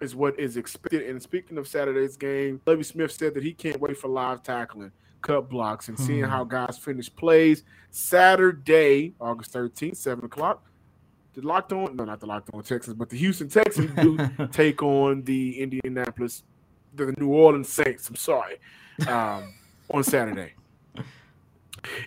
is 0.00 0.14
what 0.14 0.38
is 0.38 0.56
expected. 0.56 1.08
And 1.08 1.22
speaking 1.22 1.58
of 1.58 1.66
Saturday's 1.66 2.16
game, 2.16 2.60
Lovie 2.66 2.82
Smith 2.82 3.12
said 3.12 3.34
that 3.34 3.42
he 3.42 3.52
can't 3.52 3.80
wait 3.80 3.96
for 3.96 4.08
live 4.08 4.42
tackling 4.42 4.92
cut 5.26 5.48
blocks 5.48 5.88
and 5.88 5.98
seeing 5.98 6.22
how 6.22 6.44
hmm. 6.44 6.50
guys 6.50 6.78
finish 6.78 7.14
plays. 7.14 7.64
Saturday, 7.90 9.14
August 9.20 9.52
13th, 9.52 9.96
7 9.96 10.24
o'clock. 10.24 10.64
The 11.34 11.42
locked 11.42 11.72
on, 11.72 11.96
no, 11.96 12.04
not 12.04 12.20
the 12.20 12.26
locked 12.26 12.48
on 12.54 12.62
Texans, 12.62 12.96
but 12.96 13.10
the 13.10 13.16
Houston 13.16 13.48
Texans 13.48 13.90
do 14.00 14.18
take 14.52 14.82
on 14.82 15.22
the 15.24 15.60
Indianapolis, 15.60 16.44
the 16.94 17.12
New 17.18 17.28
Orleans 17.28 17.68
Saints. 17.68 18.08
I'm 18.08 18.16
sorry, 18.16 18.56
um, 19.06 19.52
on 19.90 20.02
Saturday. 20.02 20.54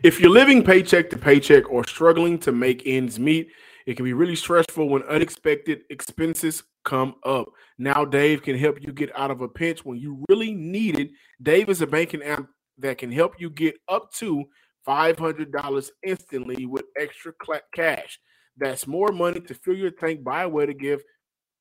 If 0.01 0.19
you're 0.19 0.31
living 0.31 0.63
paycheck 0.63 1.09
to 1.11 1.17
paycheck 1.17 1.69
or 1.69 1.85
struggling 1.85 2.39
to 2.39 2.51
make 2.51 2.83
ends 2.85 3.19
meet, 3.19 3.49
it 3.85 3.95
can 3.95 4.03
be 4.03 4.13
really 4.13 4.35
stressful 4.35 4.89
when 4.89 5.03
unexpected 5.03 5.81
expenses 5.89 6.63
come 6.89 7.13
up. 7.23 7.49
Now, 7.77 8.03
Dave 8.03 8.41
can 8.41 8.57
help 8.57 8.81
you 8.81 8.91
get 8.91 9.15
out 9.15 9.29
of 9.29 9.41
a 9.41 9.47
pinch 9.47 9.85
when 9.85 9.99
you 9.99 10.23
really 10.27 10.55
need 10.55 10.99
it. 10.99 11.11
Dave 11.41 11.69
is 11.69 11.81
a 11.81 11.87
banking 11.87 12.23
app 12.23 12.47
that 12.79 12.97
can 12.97 13.11
help 13.11 13.39
you 13.39 13.51
get 13.51 13.75
up 13.87 14.11
to 14.13 14.43
$500 14.87 15.89
instantly 16.03 16.65
with 16.65 16.85
extra 16.99 17.31
cash. 17.75 18.19
That's 18.57 18.87
more 18.87 19.11
money 19.11 19.39
to 19.39 19.53
fill 19.53 19.75
your 19.75 19.91
tank, 19.91 20.23
buy 20.23 20.43
a 20.43 20.49
way 20.49 20.65
to 20.65 20.73
give 20.73 21.03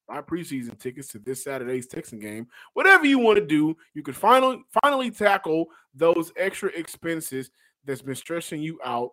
buy 0.08 0.23
preseason 0.23 0.78
tickets 0.78 1.08
to 1.08 1.18
this 1.18 1.44
Saturday's 1.44 1.87
Texan 1.87 2.18
game. 2.18 2.47
Whatever 2.73 3.04
you 3.04 3.18
want 3.18 3.38
to 3.38 3.44
do, 3.44 3.76
you 3.92 4.02
can 4.02 4.14
finally 4.14 4.62
finally 4.82 5.11
tackle 5.11 5.66
those 5.94 6.32
extra 6.38 6.70
expenses 6.70 7.50
that's 7.85 8.00
been 8.00 8.14
stressing 8.14 8.62
you 8.62 8.78
out 8.82 9.11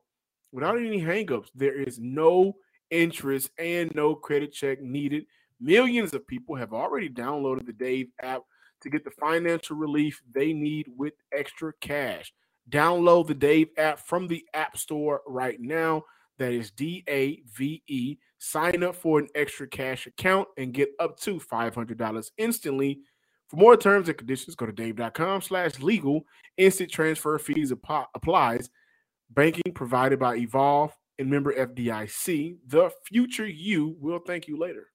without 0.53 0.77
any 0.77 1.01
hangups. 1.01 1.49
There 1.53 1.77
is 1.77 1.99
no 1.99 2.53
interest 2.91 3.49
and 3.59 3.93
no 3.93 4.15
credit 4.15 4.53
check 4.53 4.81
needed. 4.81 5.25
Millions 5.59 6.13
of 6.13 6.27
people 6.27 6.55
have 6.55 6.73
already 6.73 7.09
downloaded 7.09 7.65
the 7.65 7.73
Dave 7.73 8.07
app 8.21 8.41
to 8.81 8.89
get 8.89 9.03
the 9.03 9.11
financial 9.11 9.75
relief 9.75 10.21
they 10.33 10.53
need 10.53 10.87
with 10.95 11.13
extra 11.33 11.73
cash. 11.81 12.33
Download 12.69 13.27
the 13.27 13.33
Dave 13.35 13.69
app 13.77 13.99
from 13.99 14.27
the 14.27 14.43
App 14.53 14.77
Store 14.77 15.21
right 15.27 15.59
now. 15.59 16.03
That 16.37 16.51
is 16.51 16.71
D 16.71 17.03
A 17.07 17.41
V 17.55 17.81
E. 17.87 18.17
Sign 18.39 18.83
up 18.83 18.95
for 18.95 19.19
an 19.19 19.27
extra 19.33 19.67
cash 19.67 20.07
account 20.07 20.47
and 20.57 20.73
get 20.73 20.89
up 20.99 21.17
to 21.21 21.39
$500 21.39 22.29
instantly. 22.37 22.99
For 23.47 23.55
more 23.55 23.77
terms 23.77 24.09
and 24.09 24.17
conditions, 24.17 24.55
go 24.55 24.65
to 24.65 24.71
dave.com 24.71 25.41
slash 25.41 25.79
legal. 25.79 26.25
Instant 26.57 26.91
transfer 26.91 27.39
fees 27.39 27.71
applies. 27.71 28.69
Banking 29.29 29.73
provided 29.73 30.19
by 30.19 30.35
Evolve 30.35 30.91
and 31.17 31.29
member 31.29 31.53
FDIC. 31.53 32.57
The 32.67 32.91
future 33.05 33.47
you 33.47 33.95
will 33.99 34.19
thank 34.19 34.47
you 34.47 34.57
later. 34.59 34.87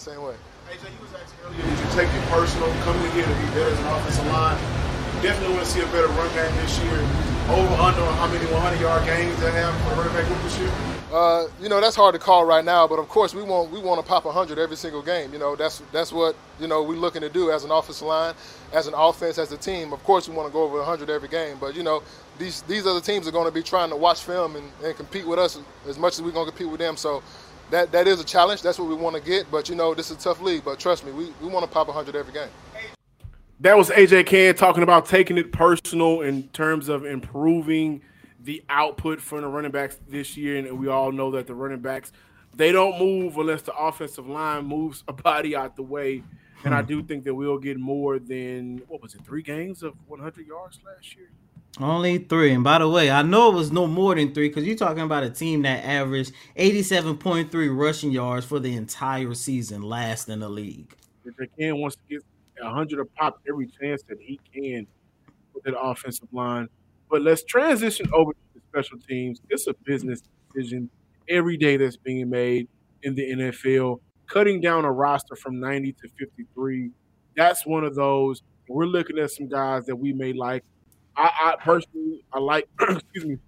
Same 0.00 0.22
way. 0.22 0.32
AJ, 0.72 0.88
you 0.88 1.04
was 1.04 1.12
asking 1.12 1.44
earlier, 1.44 1.60
did 1.60 1.78
you 1.78 1.84
take 1.92 2.08
it 2.08 2.24
personal 2.32 2.72
coming 2.88 3.12
here 3.12 3.22
to 3.22 3.34
be 3.36 3.44
better 3.52 3.68
as 3.68 3.78
an 3.78 3.86
offensive 3.88 4.26
line? 4.28 4.56
Definitely 5.20 5.56
want 5.56 5.66
to 5.66 5.70
see 5.70 5.80
a 5.82 5.86
better 5.92 6.08
run 6.16 6.26
back 6.32 6.50
this 6.56 6.78
year. 6.80 6.96
Over 7.52 7.74
under 7.76 8.00
how 8.16 8.26
many 8.28 8.46
100 8.46 8.80
yard 8.80 9.04
games 9.04 9.38
they 9.40 9.50
have 9.50 9.76
for 9.82 10.00
running 10.00 10.14
back 10.14 10.24
group 10.26 10.40
this 10.40 10.58
year? 10.58 10.72
Uh, 11.12 11.48
you 11.60 11.68
know 11.68 11.82
that's 11.82 11.96
hard 11.96 12.14
to 12.14 12.18
call 12.18 12.46
right 12.46 12.64
now, 12.64 12.88
but 12.88 12.98
of 12.98 13.10
course 13.10 13.34
we 13.34 13.42
want 13.42 13.70
we 13.70 13.78
want 13.78 14.00
to 14.00 14.06
pop 14.06 14.24
100 14.24 14.58
every 14.58 14.76
single 14.76 15.02
game. 15.02 15.34
You 15.34 15.38
know 15.38 15.54
that's 15.54 15.82
that's 15.92 16.12
what 16.12 16.34
you 16.58 16.66
know 16.66 16.82
we're 16.82 16.96
looking 16.96 17.20
to 17.20 17.28
do 17.28 17.50
as 17.50 17.64
an 17.64 17.70
offensive 17.70 18.06
line, 18.06 18.32
as 18.72 18.86
an 18.86 18.94
offense, 18.96 19.36
as 19.36 19.52
a 19.52 19.58
team. 19.58 19.92
Of 19.92 20.02
course 20.04 20.30
we 20.30 20.34
want 20.34 20.48
to 20.48 20.52
go 20.52 20.62
over 20.62 20.78
100 20.78 21.10
every 21.10 21.28
game, 21.28 21.58
but 21.60 21.76
you 21.76 21.82
know 21.82 22.02
these 22.38 22.62
these 22.62 22.86
other 22.86 23.02
teams 23.02 23.28
are 23.28 23.32
going 23.32 23.46
to 23.46 23.52
be 23.52 23.62
trying 23.62 23.90
to 23.90 23.96
watch 23.96 24.22
film 24.22 24.56
and, 24.56 24.70
and 24.82 24.96
compete 24.96 25.26
with 25.26 25.38
us 25.38 25.58
as 25.86 25.98
much 25.98 26.14
as 26.14 26.22
we're 26.22 26.30
going 26.30 26.46
to 26.46 26.52
compete 26.52 26.70
with 26.70 26.80
them. 26.80 26.96
So 26.96 27.22
that 27.70 27.92
that 27.92 28.06
is 28.06 28.20
a 28.20 28.24
challenge. 28.24 28.62
That's 28.62 28.78
what 28.78 28.88
we 28.88 28.94
want 28.94 29.16
to 29.16 29.22
get. 29.22 29.50
But 29.50 29.68
you 29.68 29.74
know, 29.74 29.94
this 29.94 30.10
is 30.10 30.16
a 30.16 30.20
tough 30.20 30.40
league. 30.40 30.64
But 30.64 30.78
trust 30.78 31.04
me, 31.04 31.12
we, 31.12 31.32
we 31.40 31.48
want 31.48 31.64
to 31.64 31.70
pop 31.70 31.86
100 31.88 32.16
every 32.16 32.32
game. 32.32 32.48
That 33.60 33.76
was 33.76 33.90
AJ 33.90 34.26
Cann 34.26 34.54
talking 34.54 34.82
about 34.82 35.06
taking 35.06 35.36
it 35.36 35.52
personal 35.52 36.22
in 36.22 36.44
terms 36.48 36.88
of 36.88 37.04
improving 37.04 38.00
the 38.42 38.64
output 38.70 39.20
from 39.20 39.42
the 39.42 39.48
running 39.48 39.70
backs 39.70 39.98
this 40.08 40.36
year. 40.36 40.56
And 40.56 40.78
we 40.78 40.88
all 40.88 41.12
know 41.12 41.30
that 41.32 41.46
the 41.46 41.54
running 41.54 41.80
backs 41.80 42.12
they 42.54 42.72
don't 42.72 42.98
move 42.98 43.36
unless 43.36 43.62
the 43.62 43.74
offensive 43.74 44.26
line 44.26 44.66
moves 44.66 45.04
a 45.08 45.12
body 45.12 45.54
out 45.54 45.76
the 45.76 45.82
way. 45.82 46.22
And 46.64 46.74
I 46.74 46.82
hmm. 46.82 46.88
do 46.88 47.02
think 47.02 47.24
that 47.24 47.34
we'll 47.34 47.58
get 47.58 47.78
more 47.78 48.18
than 48.18 48.82
what 48.88 49.02
was 49.02 49.14
it, 49.14 49.22
three 49.24 49.42
games 49.42 49.82
of 49.82 49.94
100 50.08 50.46
yards 50.46 50.78
last 50.84 51.16
year. 51.16 51.30
Only 51.78 52.18
three. 52.18 52.52
And 52.52 52.64
by 52.64 52.78
the 52.78 52.88
way, 52.88 53.10
I 53.10 53.22
know 53.22 53.50
it 53.52 53.54
was 53.54 53.72
no 53.72 53.86
more 53.86 54.14
than 54.14 54.34
three 54.34 54.48
because 54.48 54.64
you're 54.64 54.76
talking 54.76 55.02
about 55.02 55.22
a 55.22 55.30
team 55.30 55.62
that 55.62 55.84
averaged 55.84 56.32
87.3 56.56 57.78
rushing 57.78 58.10
yards 58.10 58.44
for 58.44 58.58
the 58.58 58.74
entire 58.74 59.34
season, 59.34 59.82
last 59.82 60.28
in 60.28 60.40
the 60.40 60.48
league. 60.48 60.94
If 61.24 61.34
Cann 61.58 61.78
wants 61.78 61.96
to 61.96 62.02
get 62.08 62.22
100 62.60 63.00
a 63.00 63.04
pop 63.04 63.40
every 63.48 63.68
chance 63.80 64.02
that 64.08 64.18
he 64.20 64.40
can 64.52 64.86
with 65.54 65.64
that 65.64 65.78
offensive 65.78 66.28
line. 66.32 66.68
But 67.08 67.22
let's 67.22 67.42
transition 67.44 68.06
over 68.12 68.32
to 68.32 68.60
special 68.70 68.98
teams. 68.98 69.40
It's 69.48 69.66
a 69.66 69.74
business 69.84 70.22
decision 70.52 70.90
every 71.28 71.56
day 71.56 71.76
that's 71.76 71.96
being 71.96 72.28
made 72.30 72.68
in 73.02 73.14
the 73.14 73.32
NFL. 73.32 74.00
Cutting 74.26 74.60
down 74.60 74.84
a 74.84 74.92
roster 74.92 75.34
from 75.34 75.58
90 75.58 75.92
to 75.92 76.08
53, 76.18 76.90
that's 77.36 77.66
one 77.66 77.84
of 77.84 77.94
those. 77.94 78.42
We're 78.68 78.86
looking 78.86 79.18
at 79.18 79.30
some 79.32 79.48
guys 79.48 79.86
that 79.86 79.96
we 79.96 80.12
may 80.12 80.32
like 80.32 80.62
I, 81.16 81.30
I 81.40 81.64
personally, 81.64 82.24
I 82.32 82.38
like, 82.38 82.68
excuse 82.80 83.24
me, 83.24 83.38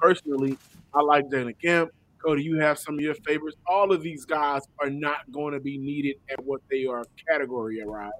personally, 0.00 0.58
I 0.94 1.00
like 1.00 1.26
Jalen 1.28 1.60
Camp. 1.60 1.90
Coty, 2.24 2.42
you 2.44 2.58
have 2.60 2.78
some 2.78 2.94
of 2.94 3.00
your 3.00 3.14
favorites. 3.14 3.56
All 3.66 3.92
of 3.92 4.02
these 4.02 4.24
guys 4.24 4.62
are 4.78 4.90
not 4.90 5.30
going 5.32 5.54
to 5.54 5.60
be 5.60 5.76
needed 5.76 6.16
at 6.30 6.42
what 6.44 6.60
they 6.70 6.86
are 6.86 7.04
categorized, 7.28 8.10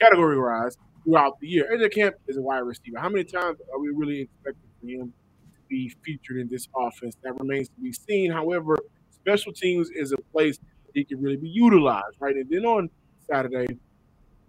categorized 0.00 0.76
throughout 1.04 1.40
the 1.40 1.48
year. 1.48 1.66
AJ 1.72 1.94
Camp 1.94 2.16
is 2.26 2.36
a 2.36 2.42
wide 2.42 2.58
receiver. 2.58 2.98
How 2.98 3.08
many 3.08 3.24
times 3.24 3.58
are 3.72 3.80
we 3.80 3.88
really 3.94 4.22
expecting 4.22 4.70
for 4.80 4.86
him 4.86 5.06
to 5.08 5.60
be 5.70 5.90
featured 6.04 6.36
in 6.36 6.48
this 6.48 6.68
offense? 6.76 7.16
That 7.22 7.38
remains 7.40 7.68
to 7.68 7.80
be 7.80 7.92
seen. 7.92 8.30
However, 8.30 8.76
special 9.10 9.52
teams 9.52 9.88
is 9.90 10.12
a 10.12 10.18
place 10.32 10.58
he 10.94 11.04
can 11.04 11.20
really 11.20 11.36
be 11.36 11.48
utilized, 11.48 12.16
right? 12.20 12.34
And 12.34 12.48
then 12.50 12.64
on 12.64 12.90
Saturday, 13.30 13.78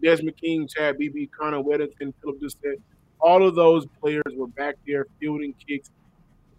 Desmond 0.02 0.38
King, 0.38 0.68
Chad 0.68 0.98
Beebe, 0.98 1.28
Connor 1.28 1.62
Wedington, 1.62 2.14
Phillip 2.22 2.40
Dorsett, 2.40 2.82
all 3.20 3.48
of 3.48 3.56
those 3.56 3.86
players 4.00 4.24
were 4.36 4.48
back 4.48 4.76
there 4.86 5.08
fielding 5.20 5.54
kicks, 5.54 5.90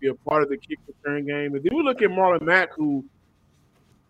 be 0.00 0.08
a 0.08 0.14
part 0.14 0.42
of 0.42 0.48
the 0.48 0.56
kick 0.56 0.78
return 0.86 1.26
game. 1.26 1.54
And 1.54 1.64
then 1.64 1.76
we 1.76 1.82
look 1.82 2.02
at 2.02 2.10
Marlon 2.10 2.42
Mack, 2.42 2.74
who 2.74 3.04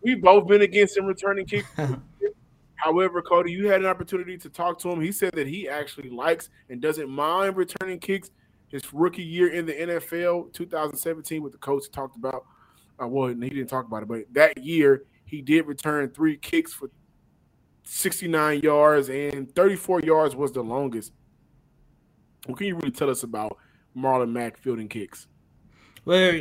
we've 0.01 0.21
both 0.21 0.47
been 0.47 0.61
against 0.61 0.97
him 0.97 1.05
returning 1.05 1.45
kicks. 1.45 1.67
However, 2.75 3.21
Coty, 3.21 3.49
you 3.49 3.67
had 3.67 3.81
an 3.81 3.87
opportunity 3.87 4.37
to 4.37 4.49
talk 4.49 4.79
to 4.79 4.89
him. 4.89 5.01
He 5.01 5.11
said 5.11 5.33
that 5.33 5.47
he 5.47 5.67
actually 5.67 6.09
likes 6.09 6.49
and 6.69 6.81
doesn't 6.81 7.09
mind 7.09 7.57
returning 7.57 7.99
kicks. 7.99 8.31
His 8.69 8.93
rookie 8.93 9.23
year 9.23 9.49
in 9.49 9.65
the 9.65 9.73
NFL, 9.73 10.53
2017, 10.53 11.41
with 11.41 11.51
the 11.51 11.57
coach 11.57 11.89
talked 11.91 12.15
about. 12.15 12.45
Uh, 13.01 13.07
well, 13.07 13.27
he 13.27 13.33
didn't 13.33 13.67
talk 13.67 13.85
about 13.85 14.03
it, 14.03 14.07
but 14.07 14.21
that 14.31 14.57
year 14.59 15.03
he 15.25 15.41
did 15.41 15.65
return 15.65 16.09
three 16.09 16.37
kicks 16.37 16.71
for 16.71 16.89
69 17.83 18.61
yards, 18.61 19.09
and 19.09 19.53
34 19.55 20.01
yards 20.01 20.35
was 20.35 20.51
the 20.51 20.61
longest. 20.61 21.11
What 22.49 22.57
can 22.57 22.65
you 22.65 22.75
really 22.75 22.89
tell 22.89 23.11
us 23.11 23.21
about 23.21 23.59
Marlon 23.95 24.31
Mack 24.31 24.57
fielding 24.57 24.87
kicks? 24.87 25.27
Well, 26.03 26.31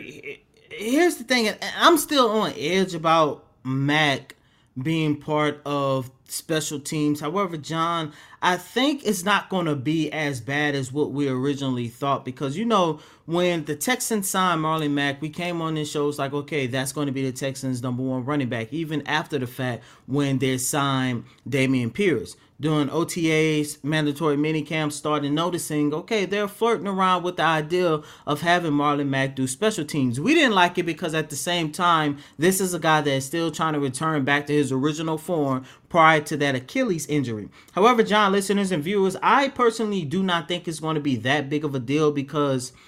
here's 0.71 1.17
the 1.17 1.25
thing. 1.25 1.53
I'm 1.77 1.99
still 1.99 2.31
on 2.31 2.55
edge 2.57 2.95
about 2.95 3.45
Mack 3.62 4.35
being 4.83 5.17
part 5.21 5.61
of 5.67 6.11
special 6.25 6.81
teams. 6.81 7.21
However, 7.21 7.59
John, 7.59 8.15
I 8.41 8.57
think 8.57 9.05
it's 9.05 9.23
not 9.23 9.50
going 9.50 9.67
to 9.67 9.77
be 9.77 10.11
as 10.11 10.41
bad 10.41 10.75
as 10.75 10.91
what 10.91 11.11
we 11.11 11.29
originally 11.29 11.88
thought 11.88 12.25
because 12.25 12.57
you 12.57 12.65
know 12.65 13.00
when 13.27 13.67
the 13.67 13.77
Texans 13.77 14.31
signed 14.31 14.62
Marlon 14.62 14.93
Mack, 14.93 15.21
we 15.21 15.29
came 15.29 15.61
on 15.61 15.75
this 15.75 15.91
show 15.91 16.07
was 16.07 16.19
like, 16.19 16.33
okay, 16.33 16.67
that's 16.67 16.93
going 16.93 17.07
to 17.07 17.12
be 17.12 17.29
the 17.31 17.37
Texans' 17.37 17.83
number 17.83 18.03
one 18.03 18.25
running 18.25 18.49
back. 18.49 18.73
Even 18.73 19.07
after 19.07 19.38
the 19.38 19.47
fact, 19.47 19.85
when 20.07 20.38
they 20.38 20.57
signed 20.57 21.25
Dameon 21.47 21.93
Pierce 21.93 22.35
doing 22.61 22.88
OTAs, 22.88 23.83
mandatory 23.85 24.37
mini 24.37 24.62
camps, 24.62 24.97
started 24.97 25.31
noticing, 25.31 25.95
okay, 25.95 26.25
they're 26.25 26.49
flirting 26.49 26.88
around 26.88 27.23
with 27.23 27.37
the 27.37 27.45
idea 27.45 28.00
of 28.27 28.41
having 28.41 28.73
Marlon 28.73 29.09
Mack 29.09 29.37
do 29.37 29.47
special 29.47 29.85
teams. 29.85 30.19
We 30.19 30.35
didn't 30.35 30.55
like 30.55 30.77
it 30.77 30.83
because 30.83 31.15
at 31.15 31.31
the 31.31 31.37
same 31.37 31.71
time, 31.71 32.19
this 32.37 32.61
is 32.61 32.75
a 32.75 32.79
guy 32.79 33.00
that 33.00 33.11
is 33.11 33.25
still 33.25 33.50
trying 33.50 33.75
to 33.75 33.81
return 33.81 34.25
back 34.25 34.47
to 34.47 34.53
his 34.53 34.73
original 34.73 35.19
form 35.19 35.65
prior 35.88 36.21
to 36.23 36.37
that 36.38 36.57
Achilles 36.57 37.07
injury. 37.07 37.49
However, 37.73 38.03
John, 38.03 38.33
listeners 38.33 38.73
and 38.73 38.83
viewers, 38.83 39.17
I 39.23 39.49
personally 39.49 40.05
do 40.05 40.23
not 40.23 40.49
think 40.49 40.67
it's 40.67 40.81
going 40.81 40.97
to 40.97 41.00
be 41.00 41.17
that 41.17 41.49
big 41.49 41.65
of 41.65 41.75
a 41.75 41.81
deal 41.81 42.11
because– 42.11 42.73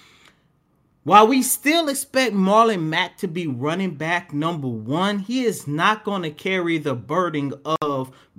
while 1.02 1.26
we 1.26 1.40
still 1.40 1.88
expect 1.88 2.34
Marlon 2.34 2.82
Mack 2.82 3.16
to 3.18 3.26
be 3.26 3.46
running 3.46 3.94
back 3.94 4.34
number 4.34 4.68
one, 4.68 5.20
he 5.20 5.44
is 5.44 5.66
not 5.66 6.04
going 6.04 6.22
to 6.22 6.30
carry 6.30 6.76
the 6.76 6.94
burden 6.94 7.54
of 7.64 7.78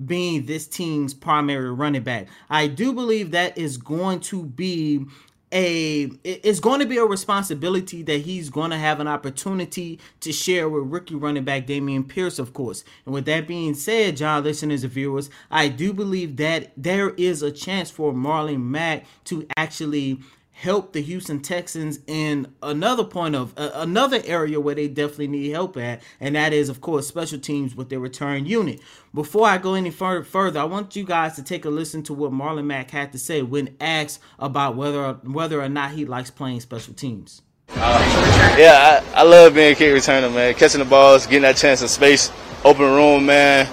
being 0.06 0.46
this 0.46 0.68
team's 0.68 1.14
primary 1.14 1.72
running 1.72 2.04
back. 2.04 2.28
I 2.50 2.68
do 2.68 2.94
believe 2.94 3.32
that 3.32 3.58
is 3.58 3.78
going 3.78 4.22
to 4.22 4.44
be 4.44 5.06
a 5.54 6.10
it's 6.24 6.60
going 6.60 6.80
to 6.80 6.86
be 6.86 6.98
a 6.98 7.06
responsibility 7.06 8.04
that 8.04 8.22
he's 8.22 8.50
going 8.50 8.72
to 8.72 8.78
have 8.78 9.00
an 9.00 9.08
opportunity 9.08 10.00
to 10.22 10.32
share 10.32 10.70
with 10.70 10.92
rookie 10.92 11.16
running 11.16 11.44
back 11.44 11.68
Dameon 11.68 12.08
Pierce, 12.08 12.40
of 12.40 12.54
course. 12.54 12.84
And 13.06 13.14
with 13.14 13.26
that 13.26 13.48
being 13.48 13.74
said, 13.74 14.18
John, 14.18 14.44
listeners 14.44 14.84
and 14.84 14.94
viewers, 14.94 15.30
I 15.50 15.68
do 15.68 15.94
believe 15.94 16.38
that 16.38 16.72
there 16.78 17.10
is 17.12 17.42
a 17.42 17.52
chance 17.52 17.92
for 17.92 18.14
Marlon 18.14 18.62
Mack 18.62 19.06
to 19.26 19.46
actually 19.58 20.20
help 20.62 20.94
the 20.94 21.02
Houston 21.02 21.42
Texans 21.42 22.00
in 22.06 22.54
another 22.62 23.04
point 23.04 23.34
of 23.34 23.52
uh, 23.58 23.72
another 23.74 24.22
area 24.26 24.60
where 24.60 24.76
they 24.76 24.88
definitely 24.88 25.28
need 25.28 25.50
help 25.50 25.76
at, 25.76 26.04
and 26.20 26.36
that 26.36 26.54
is, 26.54 26.70
of 26.70 26.82
course, 26.82 27.08
special 27.08 27.40
teams 27.40 27.76
with 27.76 27.90
their 27.90 28.00
return 28.00 28.46
unit. 28.46 28.80
Before 29.12 29.48
I 29.48 29.58
go 29.58 29.74
any 29.74 29.90
further, 29.90 30.24
further, 30.24 30.60
I 30.60 30.66
want 30.66 30.96
you 30.96 31.04
guys 31.04 31.36
to 31.38 31.44
take 31.44 31.66
a 31.66 31.70
listen 31.70 32.04
to 32.04 32.14
what 32.14 32.32
Marlon 32.32 32.66
Mack 32.66 32.92
had 32.92 33.12
to 33.14 33.18
say 33.18 33.42
when 33.42 33.76
asked 33.82 34.22
about 34.38 34.76
whether 34.76 35.14
whether 35.24 35.60
or 35.60 35.68
not 35.68 35.92
he 35.92 36.06
likes 36.06 36.30
playing 36.30 36.60
special 36.60 36.94
teams. 36.94 37.42
Uh, 37.70 38.56
yeah, 38.60 39.02
I, 39.16 39.22
I 39.22 39.24
love 39.24 39.56
being 39.56 39.74
a 39.74 39.76
kick 39.76 39.96
returner, 39.96 40.32
man. 40.32 40.54
Catching 40.54 40.80
the 40.80 40.86
balls, 40.86 41.26
getting 41.26 41.42
that 41.42 41.58
chance 41.58 41.82
in 41.82 41.88
space, 41.88 42.32
open 42.64 42.86
room, 42.86 43.26
man. 43.26 43.68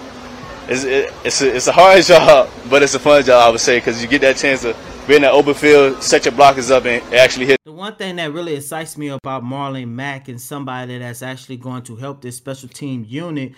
It's, 0.68 0.84
it, 0.84 1.12
it's, 1.22 1.42
a, 1.42 1.54
it's 1.54 1.66
a 1.66 1.72
hard 1.72 2.02
job, 2.04 2.48
but 2.70 2.82
it's 2.82 2.94
a 2.94 2.98
fun 2.98 3.22
job, 3.24 3.46
I 3.46 3.50
would 3.50 3.60
say, 3.60 3.76
because 3.76 4.00
you 4.00 4.08
get 4.08 4.22
that 4.22 4.38
chance 4.38 4.62
to 4.62 4.74
be 5.08 5.16
in 5.16 5.22
that 5.22 5.32
open 5.32 5.54
field, 5.54 6.02
set 6.02 6.26
your 6.26 6.32
blockers 6.32 6.70
up, 6.70 6.84
and 6.84 7.02
actually 7.14 7.46
hit. 7.46 7.56
The 7.64 7.72
one 7.72 7.96
thing 7.96 8.16
that 8.16 8.30
really 8.30 8.54
excites 8.54 8.98
me 8.98 9.08
about 9.08 9.42
Marlon 9.42 9.88
Mack 9.88 10.28
and 10.28 10.38
somebody 10.38 10.98
that's 10.98 11.22
actually 11.22 11.56
going 11.56 11.82
to 11.84 11.96
help 11.96 12.20
this 12.20 12.36
special 12.36 12.68
team 12.68 13.06
unit 13.08 13.54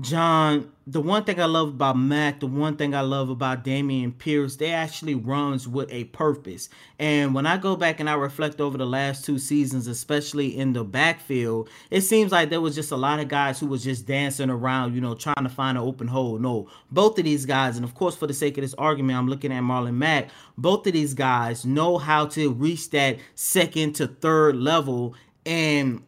John, 0.00 0.72
the 0.86 1.02
one 1.02 1.24
thing 1.24 1.38
I 1.38 1.44
love 1.44 1.68
about 1.68 1.98
Mack, 1.98 2.40
the 2.40 2.46
one 2.46 2.78
thing 2.78 2.94
I 2.94 3.02
love 3.02 3.28
about 3.28 3.62
Dameon 3.62 4.16
Pierce, 4.16 4.56
they 4.56 4.70
actually 4.70 5.14
runs 5.14 5.68
with 5.68 5.92
a 5.92 6.04
purpose. 6.04 6.70
And 6.98 7.34
when 7.34 7.46
I 7.46 7.58
go 7.58 7.76
back 7.76 8.00
and 8.00 8.08
I 8.08 8.14
reflect 8.14 8.58
over 8.58 8.78
the 8.78 8.86
last 8.86 9.22
two 9.22 9.38
seasons, 9.38 9.86
especially 9.86 10.56
in 10.56 10.72
the 10.72 10.82
backfield, 10.82 11.68
it 11.90 12.00
seems 12.00 12.32
like 12.32 12.48
there 12.48 12.62
was 12.62 12.74
just 12.74 12.90
a 12.90 12.96
lot 12.96 13.20
of 13.20 13.28
guys 13.28 13.60
who 13.60 13.66
was 13.66 13.84
just 13.84 14.06
dancing 14.06 14.48
around, 14.48 14.94
you 14.94 15.02
know, 15.02 15.14
trying 15.14 15.42
to 15.42 15.50
find 15.50 15.76
an 15.76 15.84
open 15.84 16.08
hole. 16.08 16.38
No, 16.38 16.70
both 16.90 17.18
of 17.18 17.24
these 17.24 17.44
guys, 17.44 17.76
and 17.76 17.84
of 17.84 17.94
course, 17.94 18.16
for 18.16 18.26
the 18.26 18.32
sake 18.32 18.56
of 18.56 18.62
this 18.62 18.74
argument, 18.74 19.18
I'm 19.18 19.28
looking 19.28 19.52
at 19.52 19.62
Marlon 19.62 19.96
Mack. 19.96 20.30
Both 20.56 20.86
of 20.86 20.94
these 20.94 21.12
guys 21.12 21.66
know 21.66 21.98
how 21.98 22.26
to 22.28 22.50
reach 22.50 22.88
that 22.90 23.18
second 23.34 23.92
to 23.96 24.06
third 24.06 24.56
level 24.56 25.14
and 25.44 26.02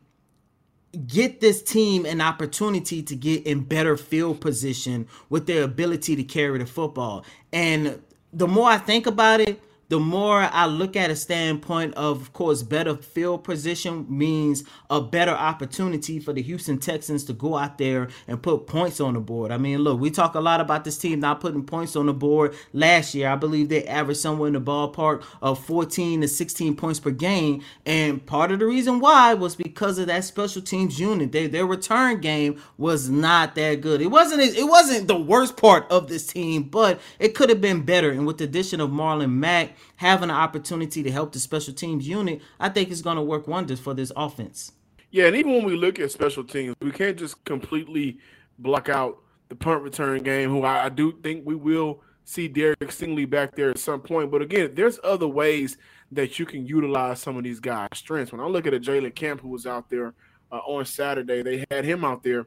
get 0.94 1.40
this 1.40 1.62
team 1.62 2.06
an 2.06 2.20
opportunity 2.20 3.02
to 3.02 3.16
get 3.16 3.46
in 3.46 3.60
better 3.60 3.96
field 3.96 4.40
position 4.40 5.06
with 5.28 5.46
their 5.46 5.62
ability 5.62 6.16
to 6.16 6.24
carry 6.24 6.58
the 6.58 6.66
football. 6.66 7.24
And 7.52 8.02
the 8.32 8.48
more 8.48 8.68
I 8.68 8.78
think 8.78 9.06
about 9.06 9.40
it, 9.40 9.60
the 9.94 10.00
more 10.00 10.40
I 10.40 10.66
look 10.66 10.96
at 10.96 11.12
a 11.12 11.14
standpoint 11.14 11.94
of, 11.94 12.20
of 12.20 12.32
course, 12.32 12.64
better 12.64 12.96
field 12.96 13.44
position 13.44 14.04
means 14.08 14.64
a 14.90 15.00
better 15.00 15.30
opportunity 15.30 16.18
for 16.18 16.32
the 16.32 16.42
Houston 16.42 16.78
Texans 16.78 17.22
to 17.26 17.32
go 17.32 17.56
out 17.56 17.78
there 17.78 18.08
and 18.26 18.42
put 18.42 18.66
points 18.66 19.00
on 19.00 19.14
the 19.14 19.20
board. 19.20 19.52
I 19.52 19.56
mean, 19.56 19.78
look, 19.78 20.00
we 20.00 20.10
talk 20.10 20.34
a 20.34 20.40
lot 20.40 20.60
about 20.60 20.82
this 20.82 20.98
team 20.98 21.20
not 21.20 21.40
putting 21.40 21.62
points 21.62 21.94
on 21.94 22.06
the 22.06 22.12
board. 22.12 22.56
Last 22.72 23.14
year, 23.14 23.28
I 23.28 23.36
believe 23.36 23.68
they 23.68 23.86
averaged 23.86 24.18
somewhere 24.18 24.48
in 24.48 24.54
the 24.54 24.60
ballpark 24.60 25.22
of 25.40 25.64
14 25.64 26.22
to 26.22 26.26
16 26.26 26.74
points 26.74 26.98
per 26.98 27.12
game. 27.12 27.62
And 27.86 28.26
part 28.26 28.50
of 28.50 28.58
the 28.58 28.66
reason 28.66 28.98
why 28.98 29.34
was 29.34 29.54
because 29.54 30.00
of 30.00 30.08
that 30.08 30.24
special 30.24 30.60
teams 30.60 30.98
unit. 30.98 31.30
They, 31.30 31.46
their 31.46 31.66
return 31.66 32.20
game 32.20 32.60
was 32.78 33.08
not 33.08 33.54
that 33.54 33.80
good. 33.80 34.00
It 34.00 34.08
wasn't 34.08 34.42
it 34.42 34.66
wasn't 34.68 35.06
the 35.06 35.16
worst 35.16 35.56
part 35.56 35.88
of 35.88 36.08
this 36.08 36.26
team, 36.26 36.64
but 36.64 37.00
it 37.20 37.36
could 37.36 37.48
have 37.48 37.60
been 37.60 37.82
better. 37.82 38.10
And 38.10 38.26
with 38.26 38.38
the 38.38 38.44
addition 38.44 38.80
of 38.80 38.90
Marlon 38.90 39.30
Mack, 39.34 39.76
having 39.96 40.30
an 40.30 40.36
opportunity 40.36 41.02
to 41.02 41.10
help 41.10 41.32
the 41.32 41.38
special 41.38 41.74
teams 41.74 42.06
unit, 42.08 42.40
I 42.58 42.68
think 42.68 42.90
is 42.90 43.02
going 43.02 43.16
to 43.16 43.22
work 43.22 43.46
wonders 43.46 43.80
for 43.80 43.94
this 43.94 44.12
offense. 44.16 44.72
Yeah, 45.10 45.26
and 45.26 45.36
even 45.36 45.52
when 45.52 45.64
we 45.64 45.76
look 45.76 46.00
at 46.00 46.10
special 46.10 46.44
teams, 46.44 46.74
we 46.80 46.90
can't 46.90 47.16
just 47.16 47.44
completely 47.44 48.18
block 48.58 48.88
out 48.88 49.18
the 49.48 49.54
punt 49.54 49.82
return 49.82 50.22
game, 50.22 50.50
who 50.50 50.62
I, 50.62 50.86
I 50.86 50.88
do 50.88 51.12
think 51.22 51.46
we 51.46 51.54
will 51.54 52.02
see 52.24 52.48
Derek 52.48 52.80
Stingley 52.80 53.28
back 53.28 53.54
there 53.54 53.70
at 53.70 53.78
some 53.78 54.00
point. 54.00 54.30
But 54.30 54.42
again, 54.42 54.72
there's 54.74 54.98
other 55.04 55.28
ways 55.28 55.76
that 56.10 56.38
you 56.38 56.46
can 56.46 56.66
utilize 56.66 57.20
some 57.20 57.36
of 57.36 57.44
these 57.44 57.60
guys' 57.60 57.90
strengths. 57.94 58.32
When 58.32 58.40
I 58.40 58.46
look 58.46 58.66
at 58.66 58.74
a 58.74 58.80
Jalen 58.80 59.14
Camp 59.14 59.40
who 59.40 59.48
was 59.48 59.66
out 59.66 59.90
there 59.90 60.14
uh, 60.50 60.58
on 60.58 60.84
Saturday, 60.84 61.42
they 61.42 61.64
had 61.70 61.84
him 61.84 62.04
out 62.04 62.22
there, 62.22 62.46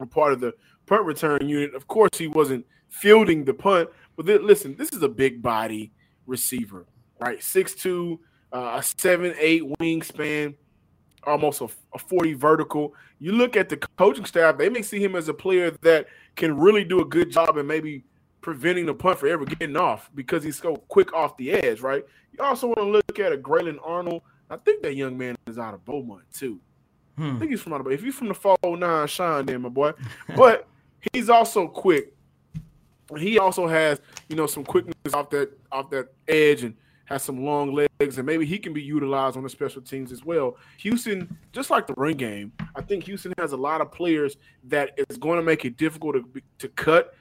a 0.00 0.06
part 0.06 0.32
of 0.32 0.40
the 0.40 0.52
punt 0.86 1.04
return 1.04 1.48
unit. 1.48 1.74
Of 1.74 1.86
course, 1.86 2.18
he 2.18 2.26
wasn't 2.26 2.66
fielding 2.88 3.44
the 3.44 3.54
punt, 3.54 3.88
but 4.16 4.26
th- 4.26 4.42
listen, 4.42 4.76
this 4.76 4.90
is 4.92 5.02
a 5.02 5.08
big 5.08 5.42
body 5.42 5.92
receiver, 6.26 6.86
right? 7.20 7.38
6'2, 7.38 8.18
uh, 8.52 8.56
a 8.56 8.78
7'8 8.78 9.76
wingspan, 9.80 10.54
almost 11.24 11.60
a, 11.60 11.68
a 11.94 11.98
40 11.98 12.34
vertical. 12.34 12.94
You 13.18 13.32
look 13.32 13.56
at 13.56 13.68
the 13.68 13.76
coaching 13.76 14.24
staff, 14.24 14.58
they 14.58 14.68
may 14.68 14.82
see 14.82 15.02
him 15.02 15.16
as 15.16 15.28
a 15.28 15.34
player 15.34 15.70
that 15.82 16.06
can 16.36 16.58
really 16.58 16.84
do 16.84 17.00
a 17.00 17.04
good 17.04 17.30
job 17.30 17.56
and 17.56 17.68
maybe 17.68 18.04
preventing 18.40 18.86
the 18.86 18.94
punt 18.94 19.18
for 19.18 19.26
ever 19.26 19.44
getting 19.44 19.76
off 19.76 20.10
because 20.14 20.44
he's 20.44 20.58
so 20.58 20.76
quick 20.88 21.12
off 21.14 21.36
the 21.36 21.52
edge, 21.52 21.80
right? 21.80 22.04
You 22.32 22.44
also 22.44 22.66
want 22.66 22.78
to 22.78 22.84
look 22.84 23.18
at 23.18 23.32
a 23.32 23.36
Grayland 23.36 23.80
Arnold. 23.84 24.22
I 24.50 24.56
think 24.56 24.82
that 24.82 24.94
young 24.94 25.16
man 25.16 25.36
is 25.46 25.58
out 25.58 25.74
of 25.74 25.84
Beaumont 25.84 26.24
too. 26.32 26.60
Hmm. 27.16 27.36
I 27.36 27.38
think 27.38 27.50
he's 27.50 27.60
from 27.60 27.72
out 27.72 27.80
of 27.80 27.90
If 27.90 28.02
he's 28.02 28.14
from 28.14 28.28
the 28.28 28.34
409, 28.34 29.06
shine 29.06 29.46
then 29.46 29.62
my 29.62 29.68
boy. 29.68 29.92
But 30.36 30.68
he's 31.12 31.30
also 31.30 31.68
quick 31.68 32.13
he 33.18 33.38
also 33.38 33.66
has, 33.66 34.00
you 34.28 34.36
know, 34.36 34.46
some 34.46 34.64
quickness 34.64 34.94
off 35.12 35.30
that 35.30 35.50
off 35.70 35.90
that 35.90 36.08
edge 36.28 36.62
and 36.62 36.74
has 37.06 37.22
some 37.22 37.44
long 37.44 37.74
legs, 37.74 38.16
and 38.16 38.24
maybe 38.24 38.46
he 38.46 38.58
can 38.58 38.72
be 38.72 38.82
utilized 38.82 39.36
on 39.36 39.42
the 39.42 39.48
special 39.48 39.82
teams 39.82 40.10
as 40.10 40.24
well. 40.24 40.56
Houston, 40.78 41.36
just 41.52 41.70
like 41.70 41.86
the 41.86 41.94
run 41.94 42.14
game, 42.14 42.52
I 42.74 42.80
think 42.80 43.04
Houston 43.04 43.34
has 43.38 43.52
a 43.52 43.56
lot 43.56 43.80
of 43.80 43.92
players 43.92 44.36
that 44.64 44.98
is 45.08 45.18
going 45.18 45.38
to 45.38 45.42
make 45.42 45.64
it 45.64 45.76
difficult 45.76 46.16
to 46.16 46.42
to 46.58 46.68
cut. 46.68 47.14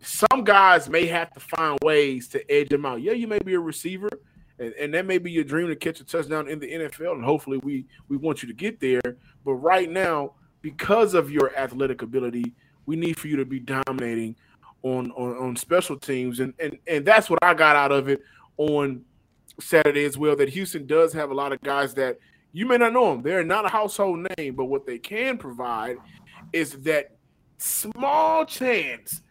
Some 0.00 0.44
guys 0.44 0.88
may 0.88 1.06
have 1.06 1.32
to 1.32 1.40
find 1.40 1.78
ways 1.82 2.28
to 2.28 2.52
edge 2.52 2.68
them 2.68 2.84
out. 2.84 3.00
Yeah, 3.00 3.12
you 3.12 3.26
may 3.26 3.38
be 3.38 3.54
a 3.54 3.60
receiver, 3.60 4.10
and, 4.58 4.72
and 4.74 4.94
that 4.94 5.06
may 5.06 5.18
be 5.18 5.32
your 5.32 5.44
dream 5.44 5.68
to 5.68 5.76
catch 5.76 6.00
a 6.00 6.04
touchdown 6.04 6.48
in 6.48 6.58
the 6.58 6.70
NFL, 6.70 7.12
and 7.12 7.24
hopefully 7.24 7.58
we 7.58 7.86
we 8.08 8.16
want 8.16 8.42
you 8.42 8.48
to 8.48 8.54
get 8.54 8.80
there. 8.80 9.00
But 9.44 9.54
right 9.54 9.90
now, 9.90 10.34
because 10.62 11.14
of 11.14 11.30
your 11.30 11.56
athletic 11.56 12.02
ability, 12.02 12.54
we 12.86 12.96
need 12.96 13.18
for 13.18 13.28
you 13.28 13.36
to 13.36 13.44
be 13.44 13.58
dominating 13.58 14.36
on, 14.84 15.10
on 15.12 15.36
on 15.36 15.56
special 15.56 15.98
teams, 15.98 16.40
and 16.40 16.52
and 16.60 16.78
and 16.86 17.04
that's 17.04 17.28
what 17.28 17.38
I 17.42 17.54
got 17.54 17.74
out 17.74 17.90
of 17.90 18.08
it 18.08 18.22
on 18.58 19.02
Saturday 19.58 20.04
as 20.04 20.16
well. 20.16 20.36
That 20.36 20.50
Houston 20.50 20.86
does 20.86 21.12
have 21.14 21.30
a 21.30 21.34
lot 21.34 21.52
of 21.52 21.60
guys 21.62 21.94
that 21.94 22.18
you 22.52 22.66
may 22.66 22.76
not 22.76 22.92
know 22.92 23.10
them; 23.10 23.22
they're 23.22 23.42
not 23.42 23.64
a 23.64 23.68
household 23.68 24.28
name, 24.38 24.54
but 24.54 24.66
what 24.66 24.86
they 24.86 24.98
can 24.98 25.38
provide 25.38 25.96
is 26.52 26.72
that 26.82 27.16
small 27.56 28.44
chance 28.44 29.22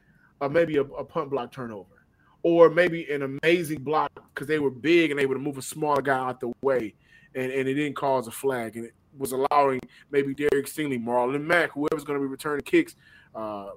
of 0.42 0.52
maybe 0.52 0.78
a, 0.78 0.82
a 0.82 1.06
punt 1.06 1.30
block 1.30 1.52
turnover, 1.52 2.04
or 2.42 2.72
maybe 2.72 3.10
an 3.12 3.22
amazing 3.22 3.84
block 3.84 4.12
because 4.34 4.48
they 4.48 4.60
were 4.60 4.72
big 4.72 5.12
and 5.12 5.20
able 5.20 5.36
to 5.36 5.40
move 5.40 5.60
a 5.60 5.62
smaller 5.62 6.02
guy 6.02 6.18
out 6.18 6.40
the 6.40 6.52
way, 6.64 6.96
and 7.36 7.52
and 7.52 7.70
it 7.70 7.76
didn't 7.76 7.96
cause 7.96 8.26
a 8.26 8.32
flag, 8.32 8.76
and 8.76 8.86
it 8.86 8.94
was 9.20 9.34
allowing 9.34 9.80
maybe 10.10 10.34
Derek 10.34 10.66
Stingley, 10.66 11.00
Marlon 11.00 11.44
Mack, 11.44 11.74
whoever's 11.74 12.04
going 12.04 12.20
to 12.20 12.26
be 12.26 12.28
returning 12.28 12.66
kicks, 12.66 12.96
uh, 13.36 13.70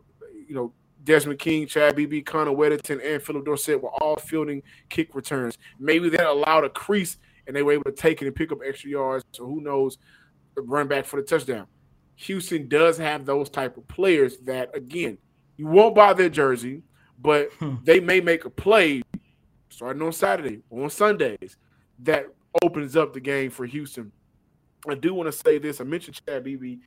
you 0.48 0.54
know, 0.54 0.72
Desmond 1.06 1.38
King, 1.38 1.66
Chad 1.66 1.96
Beebe, 1.96 2.20
Connor 2.20 2.50
Wedington, 2.50 3.00
and 3.02 3.22
Phillip 3.22 3.44
Dorsett 3.44 3.80
were 3.80 3.90
all 4.02 4.16
fielding 4.16 4.62
kick 4.90 5.14
returns. 5.14 5.56
Maybe 5.78 6.08
that 6.10 6.26
allowed 6.26 6.64
a 6.64 6.68
crease 6.68 7.16
and 7.46 7.54
they 7.54 7.62
were 7.62 7.72
able 7.72 7.84
to 7.84 7.92
take 7.92 8.20
it 8.20 8.26
and 8.26 8.34
pick 8.34 8.52
up 8.52 8.58
extra 8.66 8.90
yards. 8.90 9.24
So 9.32 9.46
who 9.46 9.60
knows, 9.60 9.98
run 10.56 10.88
back 10.88 11.06
for 11.06 11.20
the 11.20 11.26
touchdown. 11.26 11.68
Houston 12.16 12.68
does 12.68 12.98
have 12.98 13.24
those 13.24 13.48
type 13.48 13.76
of 13.76 13.86
players 13.88 14.38
that, 14.38 14.74
again, 14.74 15.16
you 15.56 15.66
won't 15.68 15.94
buy 15.94 16.12
their 16.12 16.28
jersey, 16.28 16.82
but 17.20 17.52
hmm. 17.58 17.76
they 17.84 18.00
may 18.00 18.20
make 18.20 18.44
a 18.44 18.50
play 18.50 19.02
starting 19.68 20.02
on 20.02 20.12
Saturday 20.12 20.60
or 20.70 20.84
on 20.84 20.90
Sundays 20.90 21.56
that 22.00 22.26
opens 22.62 22.96
up 22.96 23.12
the 23.12 23.20
game 23.20 23.50
for 23.50 23.64
Houston. 23.64 24.10
I 24.88 24.94
do 24.94 25.14
want 25.14 25.28
to 25.28 25.32
say 25.32 25.58
this. 25.58 25.80
I 25.80 25.84
mentioned 25.84 26.20
Chad 26.26 26.44
Beebe. 26.44 26.78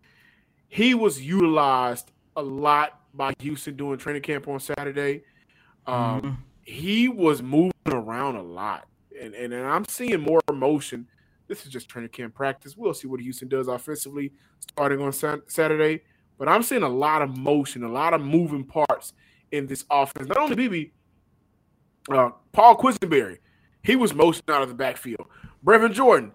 He 0.68 0.94
was 0.94 1.22
utilized 1.22 2.12
a 2.40 2.42
lot 2.42 3.02
by 3.14 3.34
Houston 3.40 3.76
doing 3.76 3.98
training 3.98 4.22
camp 4.22 4.48
on 4.48 4.60
Saturday. 4.60 5.24
Um, 5.86 5.96
mm-hmm. 6.22 6.30
He 6.64 7.08
was 7.08 7.42
moving 7.42 7.72
around 7.88 8.36
a 8.36 8.44
lot, 8.44 8.88
and, 9.20 9.34
and, 9.34 9.54
and 9.54 9.66
I'm 9.66 9.86
seeing 9.86 10.22
more 10.22 10.40
motion. 10.52 11.08
This 11.48 11.66
is 11.66 11.72
just 11.72 11.90
training 11.90 12.12
camp 12.12 12.36
practice. 12.36 12.78
We'll 12.78 12.94
see 12.94 13.08
what 13.08 13.20
Houston 13.20 13.48
does 13.48 13.68
offensively 13.68 14.32
starting 14.60 15.02
on 15.02 15.12
Saturday. 15.12 16.04
But 16.38 16.48
I'm 16.48 16.64
seeing 16.64 16.84
a 16.84 16.90
lot 16.90 17.22
of 17.22 17.36
motion, 17.38 17.84
a 17.84 17.90
lot 17.90 18.14
of 18.14 18.22
moving 18.22 18.64
parts 18.64 19.14
in 19.52 19.68
this 19.68 19.84
offense. 19.90 20.28
Not 20.28 20.38
only 20.38 20.56
Beebe, 20.56 20.92
uh, 22.12 22.30
Paul 22.54 22.78
Quessenberry, 22.78 23.40
he 23.84 23.96
was 23.96 24.14
motion 24.14 24.44
out 24.48 24.62
of 24.62 24.70
the 24.70 24.76
backfield. 24.76 25.26
Brevin 25.66 25.94
Jordan, 25.94 26.32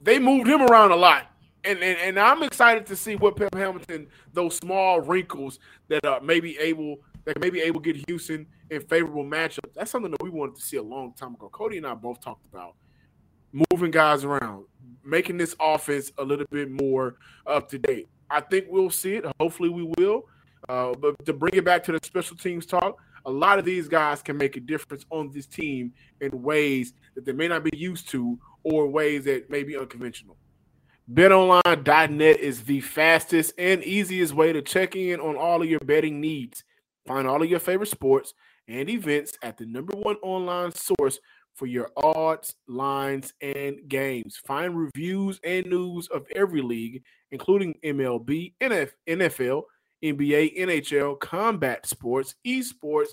they 0.00 0.18
moved 0.18 0.48
him 0.48 0.62
around 0.62 0.90
a 0.90 0.96
lot 0.96 1.30
and, 1.64 1.82
and, 1.82 1.98
and 1.98 2.18
I'm 2.18 2.42
excited 2.42 2.86
to 2.86 2.96
see 2.96 3.16
what 3.16 3.36
Pep 3.36 3.54
Hamilton, 3.54 4.06
those 4.32 4.56
small 4.56 5.00
wrinkles 5.00 5.58
that 5.88 6.04
are 6.04 6.20
maybe 6.20 6.58
able 6.58 6.98
that 7.24 7.40
maybe 7.40 7.60
able 7.62 7.80
to 7.80 7.92
get 7.92 8.04
Houston 8.06 8.46
in 8.70 8.82
favorable 8.82 9.24
matchups. 9.24 9.72
That's 9.74 9.90
something 9.90 10.10
that 10.10 10.22
we 10.22 10.28
wanted 10.28 10.56
to 10.56 10.62
see 10.62 10.76
a 10.76 10.82
long 10.82 11.14
time 11.14 11.34
ago. 11.34 11.48
Coty 11.50 11.78
and 11.78 11.86
I 11.86 11.94
both 11.94 12.20
talked 12.20 12.44
about 12.46 12.74
moving 13.70 13.90
guys 13.90 14.24
around, 14.24 14.66
making 15.04 15.38
this 15.38 15.56
offense 15.58 16.12
a 16.18 16.24
little 16.24 16.46
bit 16.50 16.70
more 16.70 17.16
up 17.46 17.68
to 17.70 17.78
date. 17.78 18.08
I 18.28 18.40
think 18.40 18.66
we'll 18.68 18.90
see 18.90 19.14
it. 19.14 19.24
Hopefully, 19.40 19.68
we 19.68 19.90
will. 19.96 20.24
Uh, 20.68 20.92
but 20.94 21.24
to 21.24 21.32
bring 21.32 21.54
it 21.54 21.64
back 21.64 21.84
to 21.84 21.92
the 21.92 22.00
special 22.02 22.36
teams 22.36 22.66
talk, 22.66 22.98
a 23.26 23.30
lot 23.30 23.58
of 23.58 23.64
these 23.64 23.88
guys 23.88 24.22
can 24.22 24.36
make 24.36 24.56
a 24.56 24.60
difference 24.60 25.04
on 25.10 25.30
this 25.30 25.46
team 25.46 25.92
in 26.20 26.42
ways 26.42 26.92
that 27.14 27.24
they 27.24 27.32
may 27.32 27.48
not 27.48 27.64
be 27.64 27.76
used 27.76 28.08
to 28.10 28.38
or 28.64 28.86
ways 28.88 29.24
that 29.24 29.48
may 29.50 29.62
be 29.62 29.76
unconventional. 29.76 30.36
BetOnline.net 31.12 32.40
is 32.40 32.62
the 32.62 32.80
fastest 32.80 33.52
and 33.58 33.84
easiest 33.84 34.32
way 34.32 34.54
to 34.54 34.62
check 34.62 34.96
in 34.96 35.20
on 35.20 35.36
all 35.36 35.60
of 35.60 35.68
your 35.68 35.80
betting 35.80 36.18
needs. 36.18 36.64
Find 37.06 37.28
all 37.28 37.42
of 37.42 37.50
your 37.50 37.60
favorite 37.60 37.90
sports 37.90 38.32
and 38.68 38.88
events 38.88 39.34
at 39.42 39.58
the 39.58 39.66
number 39.66 39.94
one 39.98 40.16
online 40.22 40.72
source 40.72 41.18
for 41.52 41.66
your 41.66 41.90
odds, 41.98 42.54
lines, 42.68 43.34
and 43.42 43.86
games. 43.86 44.40
Find 44.46 44.74
reviews 44.74 45.38
and 45.44 45.66
news 45.66 46.08
of 46.08 46.26
every 46.34 46.62
league, 46.62 47.02
including 47.30 47.74
MLB, 47.84 48.54
NFL, 48.62 49.62
NBA, 50.02 50.58
NHL, 50.58 51.20
combat 51.20 51.84
sports, 51.84 52.34
esports. 52.46 53.10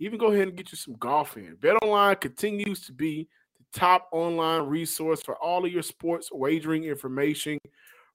Even 0.00 0.18
go 0.18 0.32
ahead 0.32 0.48
and 0.48 0.56
get 0.56 0.72
you 0.72 0.76
some 0.76 0.94
golf 0.94 1.36
in. 1.36 1.56
BetOnline 1.60 2.20
continues 2.20 2.84
to 2.86 2.92
be 2.92 3.28
top 3.74 4.08
online 4.12 4.62
resource 4.62 5.22
for 5.22 5.36
all 5.36 5.64
of 5.64 5.72
your 5.72 5.82
sports 5.82 6.30
wagering 6.32 6.84
information 6.84 7.58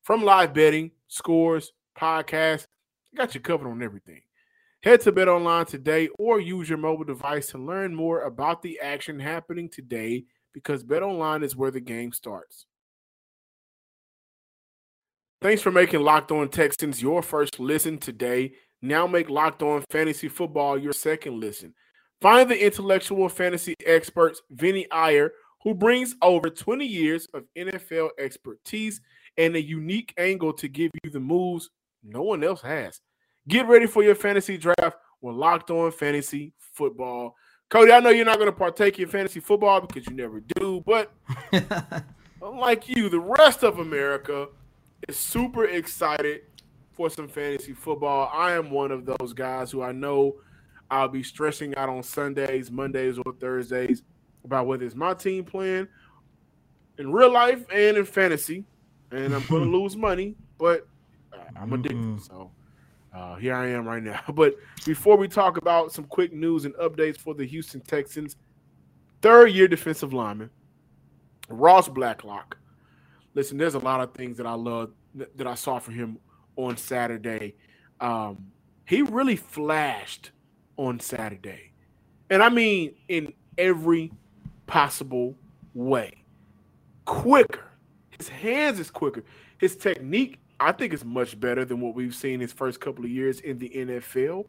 from 0.02 0.24
live 0.24 0.54
betting, 0.54 0.92
scores, 1.08 1.72
podcasts, 1.98 2.68
got 3.16 3.34
you 3.34 3.42
covered 3.42 3.70
on 3.70 3.82
everything. 3.82 4.22
Head 4.84 5.00
to 5.02 5.14
Bet 5.14 5.30
Online 5.30 5.66
today 5.66 6.10
or 6.20 6.42
use 6.42 6.68
your 6.68 6.78
mobile 6.78 7.06
device 7.06 7.48
to 7.48 7.58
learn 7.58 7.96
more 7.96 8.24
about 8.24 8.62
the 8.62 8.80
action 8.82 9.18
happening 9.18 9.70
today 9.70 10.26
because 10.54 10.84
Bet 10.84 11.04
Online 11.04 11.42
is 11.42 11.56
where 11.56 11.72
the 11.72 11.80
game 11.80 12.12
starts. 12.12 12.66
Thanks 15.42 15.62
for 15.62 15.72
making 15.72 16.02
Locked 16.02 16.32
On 16.32 16.50
Texans 16.50 17.02
your 17.02 17.22
first 17.22 17.60
listen 17.60 17.98
today. 17.98 18.54
Now 18.82 19.08
make 19.08 19.30
Locked 19.30 19.62
On 19.62 19.84
Fantasy 19.90 20.28
Football 20.28 20.78
your 20.78 20.94
second 20.94 21.40
listen. 21.40 21.74
Find 22.22 22.50
the 22.50 22.66
intellectual 22.66 23.28
fantasy 23.28 23.76
experts, 23.86 24.42
Vinny 24.52 24.90
Iyer, 24.92 25.32
who 25.64 25.74
brings 25.74 26.16
over 26.22 26.50
20 26.50 26.86
years 26.86 27.26
of 27.34 27.46
NFL 27.58 28.10
expertise 28.20 29.02
and 29.38 29.56
a 29.56 29.62
unique 29.62 30.14
angle 30.18 30.54
to 30.54 30.68
give 30.68 30.92
you 31.04 31.10
the 31.10 31.20
moves 31.20 31.70
no 32.04 32.22
one 32.22 32.44
else 32.44 32.62
has. 32.62 33.00
Get 33.48 33.68
ready 33.68 33.88
for 33.88 34.04
your 34.04 34.16
fantasy 34.16 34.58
draft 34.58 34.98
with 35.22 35.36
Locked 35.36 35.72
On 35.72 35.90
Fantasy 35.92 36.54
Football. 36.58 37.36
Coty, 37.70 37.94
I 37.94 38.02
know 38.02 38.10
you're 38.10 38.26
not 38.26 38.38
going 38.38 38.52
to 38.52 38.56
partake 38.56 39.00
in 39.00 39.08
fantasy 39.08 39.40
football 39.40 39.82
because 39.82 40.06
you 40.06 40.16
never 40.16 40.42
do, 40.42 40.84
but 40.86 41.14
unlike 42.42 42.90
you, 42.90 43.10
the 43.10 43.20
rest 43.20 43.64
of 43.64 43.80
America 43.80 44.48
is 45.08 45.18
super 45.18 45.66
excited 45.66 46.42
for 46.92 47.10
some 47.10 47.28
fantasy 47.28 47.74
football. 47.74 48.30
I 48.34 48.52
am 48.52 48.70
one 48.70 48.92
of 48.92 49.06
those 49.06 49.34
guys 49.34 49.72
who 49.72 49.82
I 49.82 49.94
know 49.94 50.36
I'll 50.92 51.08
be 51.08 51.24
stressing 51.24 51.76
out 51.76 51.90
on 51.90 52.04
Sundays, 52.04 52.70
Mondays, 52.70 53.18
or 53.18 53.34
Thursdays 53.40 54.04
about 54.44 54.68
whether 54.68 54.86
it's 54.86 54.96
my 54.96 55.14
team 55.14 55.44
playing 55.44 55.88
in 56.98 57.12
real 57.12 57.32
life 57.32 57.66
and 57.72 57.98
in 57.98 58.06
fantasy, 58.06 58.66
and 59.12 59.34
I'm 59.34 59.46
going 59.48 59.64
to 59.72 59.78
lose 59.78 59.96
money, 59.96 60.36
but 60.58 60.88
I'm 61.56 61.74
addicted. 61.74 61.98
Mm-hmm. 61.98 62.18
So 62.20 62.52
uh, 63.14 63.36
here 63.36 63.56
I 63.56 63.68
am 63.70 63.88
right 63.88 64.04
now. 64.04 64.22
But 64.34 64.56
before 64.86 65.18
we 65.18 65.28
talk 65.28 65.58
about 65.58 65.92
some 65.92 66.06
quick 66.06 66.34
news 66.34 66.66
and 66.66 66.74
updates 66.76 67.18
for 67.18 67.34
the 67.34 67.46
Houston 67.46 67.82
Texans, 67.82 68.36
third 69.22 69.52
year 69.52 69.68
defensive 69.68 70.14
lineman 70.14 70.50
Ross 71.50 71.88
Blacklock 71.88 72.58
listen, 73.34 73.58
there's 73.58 73.76
a 73.76 73.80
lot 73.80 74.02
of 74.02 74.14
things 74.14 74.38
that 74.38 74.46
I 74.46 74.54
love 74.54 74.92
that 75.36 75.48
I 75.48 75.56
saw 75.56 75.80
from 75.80 75.94
him 75.96 76.18
on 76.56 76.78
Saturday. 76.78 77.56
Um, 78.00 78.52
he 78.86 79.02
really 79.02 79.36
flashed 79.36 80.32
on 80.78 81.00
Saturday. 81.00 81.72
And 82.30 82.42
I 82.42 82.50
mean 82.50 82.96
in 83.08 83.34
every 83.58 84.12
possible 84.68 85.36
way. 85.74 86.24
Quicker. 87.06 87.66
His 88.18 88.30
hands 88.30 88.80
is 88.80 88.90
quicker. 88.90 89.24
His 89.58 89.76
technique, 89.76 90.40
I 90.60 90.72
think, 90.72 90.94
is 90.94 91.04
much 91.04 91.40
better 91.40 91.66
than 91.66 91.82
what 91.82 91.96
we've 91.96 92.16
seen 92.16 92.40
his 92.40 92.54
first 92.54 92.80
couple 92.80 93.04
of 93.04 93.12
years 93.12 93.40
in 93.40 93.58
the 93.58 93.70
NFL. 93.70 94.46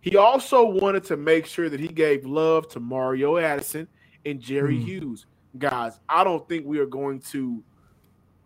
He 0.00 0.16
also 0.16 0.64
wanted 0.64 1.04
to 1.04 1.16
make 1.16 1.46
sure 1.46 1.68
that 1.68 1.80
he 1.80 1.88
gave 1.88 2.24
love 2.24 2.68
to 2.68 2.80
Mario 2.80 3.38
Addison 3.38 3.88
and 4.24 4.40
Jerry 4.40 4.76
mm. 4.76 4.84
Hughes. 4.84 5.26
Guys, 5.58 5.98
I 6.08 6.22
don't 6.22 6.46
think 6.48 6.66
we 6.66 6.78
are 6.78 6.86
going 6.86 7.20
to 7.30 7.62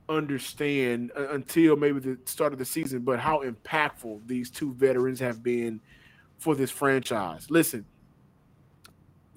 understand 0.08 1.12
uh, 1.16 1.28
until 1.30 1.76
maybe 1.76 2.00
the 2.00 2.18
start 2.24 2.52
of 2.52 2.58
the 2.58 2.64
season, 2.64 3.00
but 3.00 3.18
how 3.18 3.42
impactful 3.42 4.26
these 4.26 4.50
two 4.50 4.72
veterans 4.74 5.20
have 5.20 5.42
been 5.42 5.80
for 6.38 6.54
this 6.54 6.70
franchise. 6.70 7.50
Listen, 7.50 7.84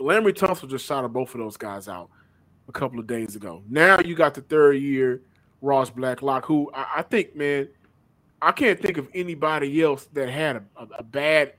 Laremy 0.04 0.34
Tunsil 0.34 0.70
just 0.70 0.86
shot 0.86 1.12
both 1.12 1.34
of 1.34 1.40
those 1.40 1.58
guys 1.58 1.88
out 1.88 2.10
a 2.68 2.72
couple 2.72 3.00
of 3.00 3.08
days 3.08 3.36
ago. 3.36 3.64
Now 3.70 4.00
you 4.00 4.16
got 4.16 4.34
the 4.34 4.42
third 4.42 4.74
year 4.74 5.22
Ross 5.62 5.90
Blacklock, 5.90 6.46
who 6.46 6.70
I, 6.74 6.88
I 6.98 7.02
think, 7.04 7.36
man, 7.36 7.70
I 8.42 8.52
can't 8.52 8.80
think 8.80 8.98
of 8.98 9.08
anybody 9.14 9.82
else 9.82 10.08
that 10.14 10.30
had 10.30 10.58
a, 10.58 10.64
a, 10.76 10.88
a, 11.00 11.04
bad 11.04 11.54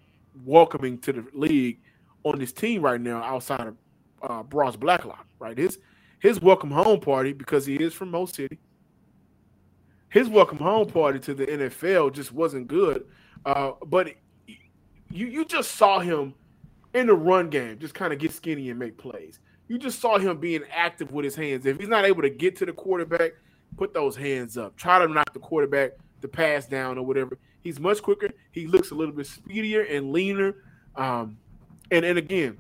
welcoming 0.44 0.98
to 0.98 1.12
the 1.12 1.24
league 1.33 1.80
on 2.22 2.38
this 2.38 2.52
team 2.52 2.83
right 2.83 3.00
now 3.00 3.22
outside 3.22 3.68
of 3.68 3.76
uh, 4.22 4.42
Ross 4.52 4.76
Blacklock. 4.76 5.26
Right, 5.38 5.57
his 5.57 5.78
his 6.20 6.40
welcome 6.40 6.70
home 6.70 7.00
party 7.00 7.33
because 7.33 7.66
he 7.66 7.76
is 7.76 7.94
from 7.94 8.11
Mo 8.11 8.26
City 8.26 8.59
his 10.14 10.28
welcome 10.28 10.59
home 10.59 10.87
party 10.87 11.18
to 11.18 11.35
the 11.35 11.44
NFL 11.44 12.12
just 12.12 12.30
wasn't 12.30 12.68
good. 12.68 13.04
Uh, 13.44 13.72
but 13.87 14.14
you 15.11 15.26
you 15.26 15.44
just 15.44 15.72
saw 15.72 15.98
him 15.98 16.33
in 16.94 17.07
the 17.07 17.14
run 17.14 17.50
game 17.50 17.78
just 17.78 17.94
kind 17.94 18.12
of 18.12 18.18
get 18.18 18.33
skinny 18.33 18.70
and 18.70 18.78
make 18.78 18.96
plays. 18.96 19.40
You 19.68 19.78
just 19.78 20.00
saw 20.00 20.18
him 20.18 20.38
being 20.38 20.62
active 20.72 21.12
with 21.12 21.24
his 21.24 21.35
hands. 21.35 21.66
If 21.66 21.78
he's 21.78 21.88
not 21.88 22.04
able 22.04 22.22
to 22.22 22.30
get 22.30 22.57
to 22.57 22.66
the 22.66 22.72
quarterback, 22.72 23.33
put 23.76 23.94
those 23.94 24.16
hands 24.16 24.57
up. 24.57 24.76
Try 24.76 24.98
to 24.98 25.09
knock 25.09 25.33
the 25.33 25.40
quarterback 25.40 25.92
the 26.20 26.28
pass 26.28 26.66
down 26.66 26.98
or 26.98 27.04
whatever. 27.04 27.38
He's 27.62 27.80
much 27.80 28.02
quicker. 28.02 28.30
He 28.52 28.66
looks 28.66 28.90
a 28.90 28.94
little 28.94 29.14
bit 29.14 29.26
speedier 29.26 29.83
and 29.83 30.12
leaner. 30.12 30.57
Um, 30.96 31.38
and 31.90 32.04
and 32.04 32.18
again, 32.18 32.59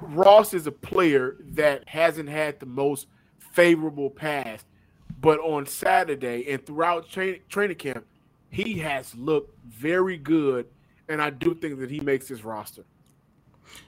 Ross 0.00 0.54
is 0.54 0.66
a 0.66 0.72
player 0.72 1.36
that 1.50 1.88
hasn't 1.88 2.28
had 2.28 2.58
the 2.60 2.66
most 2.66 3.06
favorable 3.38 4.10
past 4.10 4.66
but 5.20 5.38
on 5.40 5.66
Saturday 5.66 6.50
and 6.50 6.64
throughout 6.64 7.08
training 7.08 7.40
training 7.48 7.76
camp, 7.76 8.06
he 8.48 8.78
has 8.78 9.14
looked 9.14 9.58
very 9.66 10.16
good, 10.16 10.66
and 11.10 11.20
I 11.20 11.28
do 11.30 11.54
think 11.54 11.80
that 11.80 11.90
he 11.90 12.00
makes 12.00 12.28
his 12.28 12.44
roster. 12.44 12.84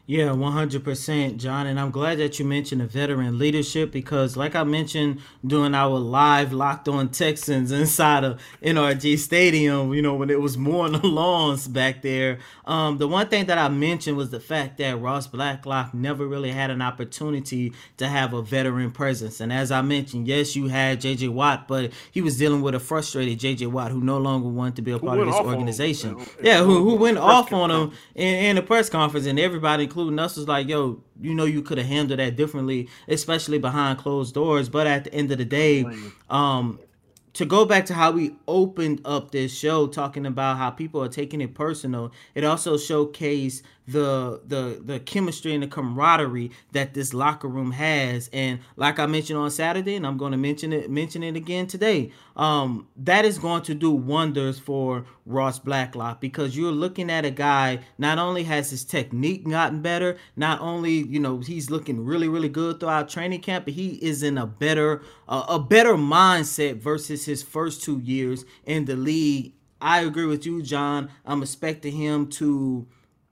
Yeah, 0.04 0.26
100%, 0.26 1.36
John. 1.38 1.68
And 1.68 1.80
I'm 1.80 1.90
glad 1.92 2.18
that 2.18 2.38
you 2.38 2.44
mentioned 2.44 2.80
the 2.80 2.86
veteran 2.86 3.38
leadership 3.38 3.92
because, 3.92 4.36
like 4.36 4.56
I 4.56 4.64
mentioned 4.64 5.20
during 5.46 5.76
our 5.76 5.96
live 5.96 6.52
Locked 6.52 6.88
On 6.88 7.08
Texans 7.08 7.70
inside 7.70 8.24
of 8.24 8.38
NRG 8.62 9.16
Stadium, 9.16 9.94
you 9.94 10.02
know, 10.02 10.14
when 10.14 10.28
it 10.28 10.40
was 10.40 10.58
more 10.58 10.86
on 10.86 10.92
the 10.92 10.98
lawns 11.06 11.68
back 11.68 12.02
there, 12.02 12.40
um, 12.64 12.98
the 12.98 13.06
one 13.06 13.28
thing 13.28 13.46
that 13.46 13.58
I 13.58 13.68
mentioned 13.68 14.16
was 14.16 14.30
the 14.30 14.40
fact 14.40 14.78
that 14.78 15.00
Ross 15.00 15.28
Blacklock 15.28 15.94
never 15.94 16.26
really 16.26 16.50
had 16.50 16.70
an 16.70 16.82
opportunity 16.82 17.72
to 17.98 18.08
have 18.08 18.34
a 18.34 18.42
veteran 18.42 18.90
presence. 18.90 19.40
And 19.40 19.52
as 19.52 19.70
I 19.70 19.82
mentioned, 19.82 20.26
yes, 20.26 20.56
you 20.56 20.66
had 20.66 21.00
JJ 21.00 21.28
Watt, 21.28 21.68
but 21.68 21.92
he 22.10 22.20
was 22.20 22.36
dealing 22.36 22.60
with 22.60 22.74
a 22.74 22.80
frustrated 22.80 23.38
JJ 23.38 23.68
Watt 23.68 23.92
who 23.92 24.00
no 24.00 24.18
longer 24.18 24.48
wanted 24.48 24.76
to 24.76 24.82
be 24.82 24.90
a 24.90 24.98
part 24.98 25.20
of 25.20 25.26
this 25.26 25.36
organization. 25.36 26.18
Yeah, 26.42 26.64
who, 26.64 26.82
who 26.82 26.96
went 26.96 27.18
off 27.18 27.52
on 27.52 27.70
him 27.70 27.92
in, 28.16 28.34
in 28.44 28.56
the 28.56 28.62
press 28.62 28.90
conference, 28.90 29.26
and 29.26 29.38
everybody, 29.38 29.71
including 29.80 30.18
us, 30.18 30.36
was 30.36 30.48
like, 30.48 30.68
yo, 30.68 31.02
you 31.20 31.34
know, 31.34 31.44
you 31.44 31.62
could 31.62 31.78
have 31.78 31.86
handled 31.86 32.18
that 32.18 32.36
differently, 32.36 32.88
especially 33.08 33.58
behind 33.58 33.98
closed 33.98 34.34
doors. 34.34 34.68
But 34.68 34.86
at 34.86 35.04
the 35.04 35.14
end 35.14 35.30
of 35.32 35.38
the 35.38 35.44
day, 35.44 35.84
um, 36.30 36.78
to 37.34 37.46
go 37.46 37.64
back 37.64 37.86
to 37.86 37.94
how 37.94 38.10
we 38.12 38.36
opened 38.46 39.00
up 39.04 39.30
this 39.30 39.56
show 39.56 39.86
talking 39.86 40.26
about 40.26 40.58
how 40.58 40.70
people 40.70 41.02
are 41.02 41.08
taking 41.08 41.40
it 41.40 41.54
personal 41.54 42.12
it 42.34 42.44
also 42.44 42.76
showcased 42.76 43.62
the 43.86 44.40
the 44.46 44.80
the 44.84 45.00
chemistry 45.00 45.54
and 45.54 45.62
the 45.62 45.66
camaraderie 45.68 46.50
that 46.72 46.94
this 46.94 47.12
locker 47.14 47.48
room 47.48 47.72
has. 47.72 48.28
And 48.32 48.60
like 48.76 48.98
i 48.98 49.06
mentioned 49.06 49.38
on 49.38 49.50
saturday 49.50 49.94
and 49.94 50.06
i'm 50.06 50.16
going 50.16 50.32
to 50.32 50.38
mention 50.38 50.72
it 50.72 50.90
mention 50.90 51.22
it 51.22 51.36
again 51.36 51.66
today 51.66 52.10
um 52.36 52.86
that 52.96 53.24
is 53.24 53.38
going 53.38 53.62
to 53.62 53.74
do 53.74 53.90
wonders 53.90 54.58
for 54.58 55.04
ross 55.26 55.58
blacklock 55.58 56.20
because 56.20 56.56
you're 56.56 56.72
looking 56.72 57.10
at 57.10 57.24
a 57.24 57.30
guy 57.30 57.78
not 57.98 58.18
only 58.18 58.42
has 58.42 58.70
his 58.70 58.84
technique 58.84 59.48
gotten 59.48 59.80
better 59.80 60.16
not 60.36 60.60
only 60.60 60.92
you 60.92 61.20
know 61.20 61.38
he's 61.38 61.70
looking 61.70 62.04
really 62.04 62.28
really 62.28 62.48
good 62.48 62.80
throughout 62.80 63.08
training 63.08 63.40
camp 63.40 63.64
but 63.64 63.74
he 63.74 63.90
is 64.02 64.22
in 64.22 64.38
a 64.38 64.46
better 64.46 65.02
uh, 65.28 65.44
a 65.48 65.58
better 65.58 65.94
mindset 65.94 66.76
versus 66.76 67.24
his 67.24 67.42
first 67.42 67.82
two 67.82 67.98
years 68.00 68.44
in 68.66 68.84
the 68.84 68.96
league. 68.96 69.52
I 69.80 70.00
agree 70.00 70.26
with 70.26 70.46
you 70.46 70.62
john. 70.62 71.10
I'm 71.24 71.42
expecting 71.42 71.92
him 71.92 72.28
to 72.30 72.86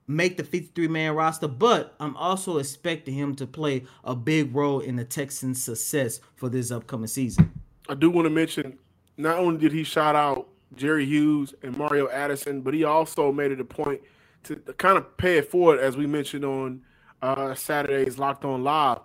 make 0.07 0.37
the 0.37 0.43
53 0.43 0.87
man 0.87 1.13
roster, 1.13 1.47
but 1.47 1.95
I'm 1.99 2.15
also 2.17 2.57
expecting 2.57 3.13
him 3.13 3.35
to 3.35 3.47
play 3.47 3.85
a 4.03 4.15
big 4.15 4.55
role 4.55 4.79
in 4.79 4.95
the 4.95 5.05
Texans' 5.05 5.63
success 5.63 6.19
for 6.35 6.49
this 6.49 6.71
upcoming 6.71 7.07
season. 7.07 7.51
I 7.89 7.95
do 7.95 8.09
want 8.09 8.25
to 8.25 8.29
mention 8.29 8.77
not 9.17 9.37
only 9.37 9.59
did 9.59 9.71
he 9.71 9.83
shout 9.83 10.15
out 10.15 10.47
Jerry 10.75 11.05
Hughes 11.05 11.53
and 11.63 11.77
Mario 11.77 12.09
Addison, 12.09 12.61
but 12.61 12.73
he 12.73 12.83
also 12.83 13.31
made 13.31 13.51
it 13.51 13.59
a 13.59 13.65
point 13.65 14.01
to 14.43 14.55
kind 14.55 14.97
of 14.97 15.17
pay 15.17 15.37
it 15.37 15.51
forward, 15.51 15.79
as 15.79 15.97
we 15.97 16.07
mentioned 16.07 16.45
on 16.45 16.81
uh, 17.21 17.53
Saturday's 17.53 18.17
Locked 18.17 18.45
On 18.45 18.63
Live. 18.63 18.99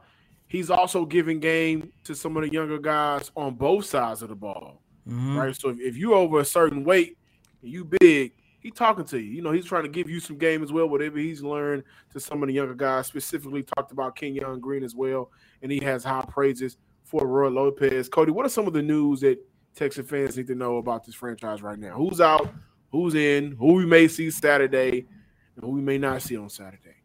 He's 0.46 0.70
also 0.70 1.04
giving 1.04 1.40
game 1.40 1.92
to 2.04 2.14
some 2.14 2.36
of 2.36 2.44
the 2.44 2.52
younger 2.52 2.78
guys 2.78 3.30
on 3.36 3.54
both 3.54 3.86
sides 3.86 4.22
of 4.22 4.28
the 4.28 4.36
ball, 4.36 4.80
mm-hmm. 5.06 5.36
right? 5.36 5.56
So 5.56 5.70
if, 5.70 5.80
if 5.80 5.96
you 5.96 6.14
over 6.14 6.40
a 6.40 6.44
certain 6.44 6.84
weight, 6.84 7.18
you 7.62 7.84
big, 7.84 8.32
he 8.66 8.72
talking 8.72 9.04
to 9.04 9.18
you. 9.18 9.30
You 9.30 9.42
know, 9.42 9.52
he's 9.52 9.64
trying 9.64 9.84
to 9.84 9.88
give 9.88 10.10
you 10.10 10.18
some 10.18 10.36
game 10.36 10.60
as 10.60 10.72
well, 10.72 10.88
whatever 10.88 11.18
he's 11.18 11.40
learned 11.40 11.84
to 12.12 12.18
some 12.18 12.42
of 12.42 12.48
the 12.48 12.52
younger 12.52 12.74
guys. 12.74 13.06
Specifically, 13.06 13.62
talked 13.62 13.92
about 13.92 14.16
Kenyon 14.16 14.58
Green 14.58 14.82
as 14.82 14.94
well, 14.94 15.30
and 15.62 15.70
he 15.70 15.78
has 15.84 16.02
high 16.02 16.24
praises 16.28 16.76
for 17.04 17.26
Roy 17.28 17.48
Lopez. 17.48 18.08
Coty, 18.08 18.30
what 18.30 18.44
are 18.44 18.48
some 18.48 18.66
of 18.66 18.72
the 18.72 18.82
news 18.82 19.20
that 19.20 19.38
Texas 19.76 20.08
fans 20.08 20.36
need 20.36 20.48
to 20.48 20.56
know 20.56 20.78
about 20.78 21.06
this 21.06 21.14
franchise 21.14 21.62
right 21.62 21.78
now? 21.78 21.92
Who's 21.92 22.20
out? 22.20 22.48
Who's 22.90 23.14
in? 23.14 23.52
Who 23.52 23.74
we 23.74 23.86
may 23.86 24.08
see 24.08 24.32
Saturday, 24.32 25.06
and 25.54 25.64
who 25.64 25.70
we 25.70 25.80
may 25.80 25.98
not 25.98 26.22
see 26.22 26.36
on 26.36 26.50
Saturday? 26.50 26.96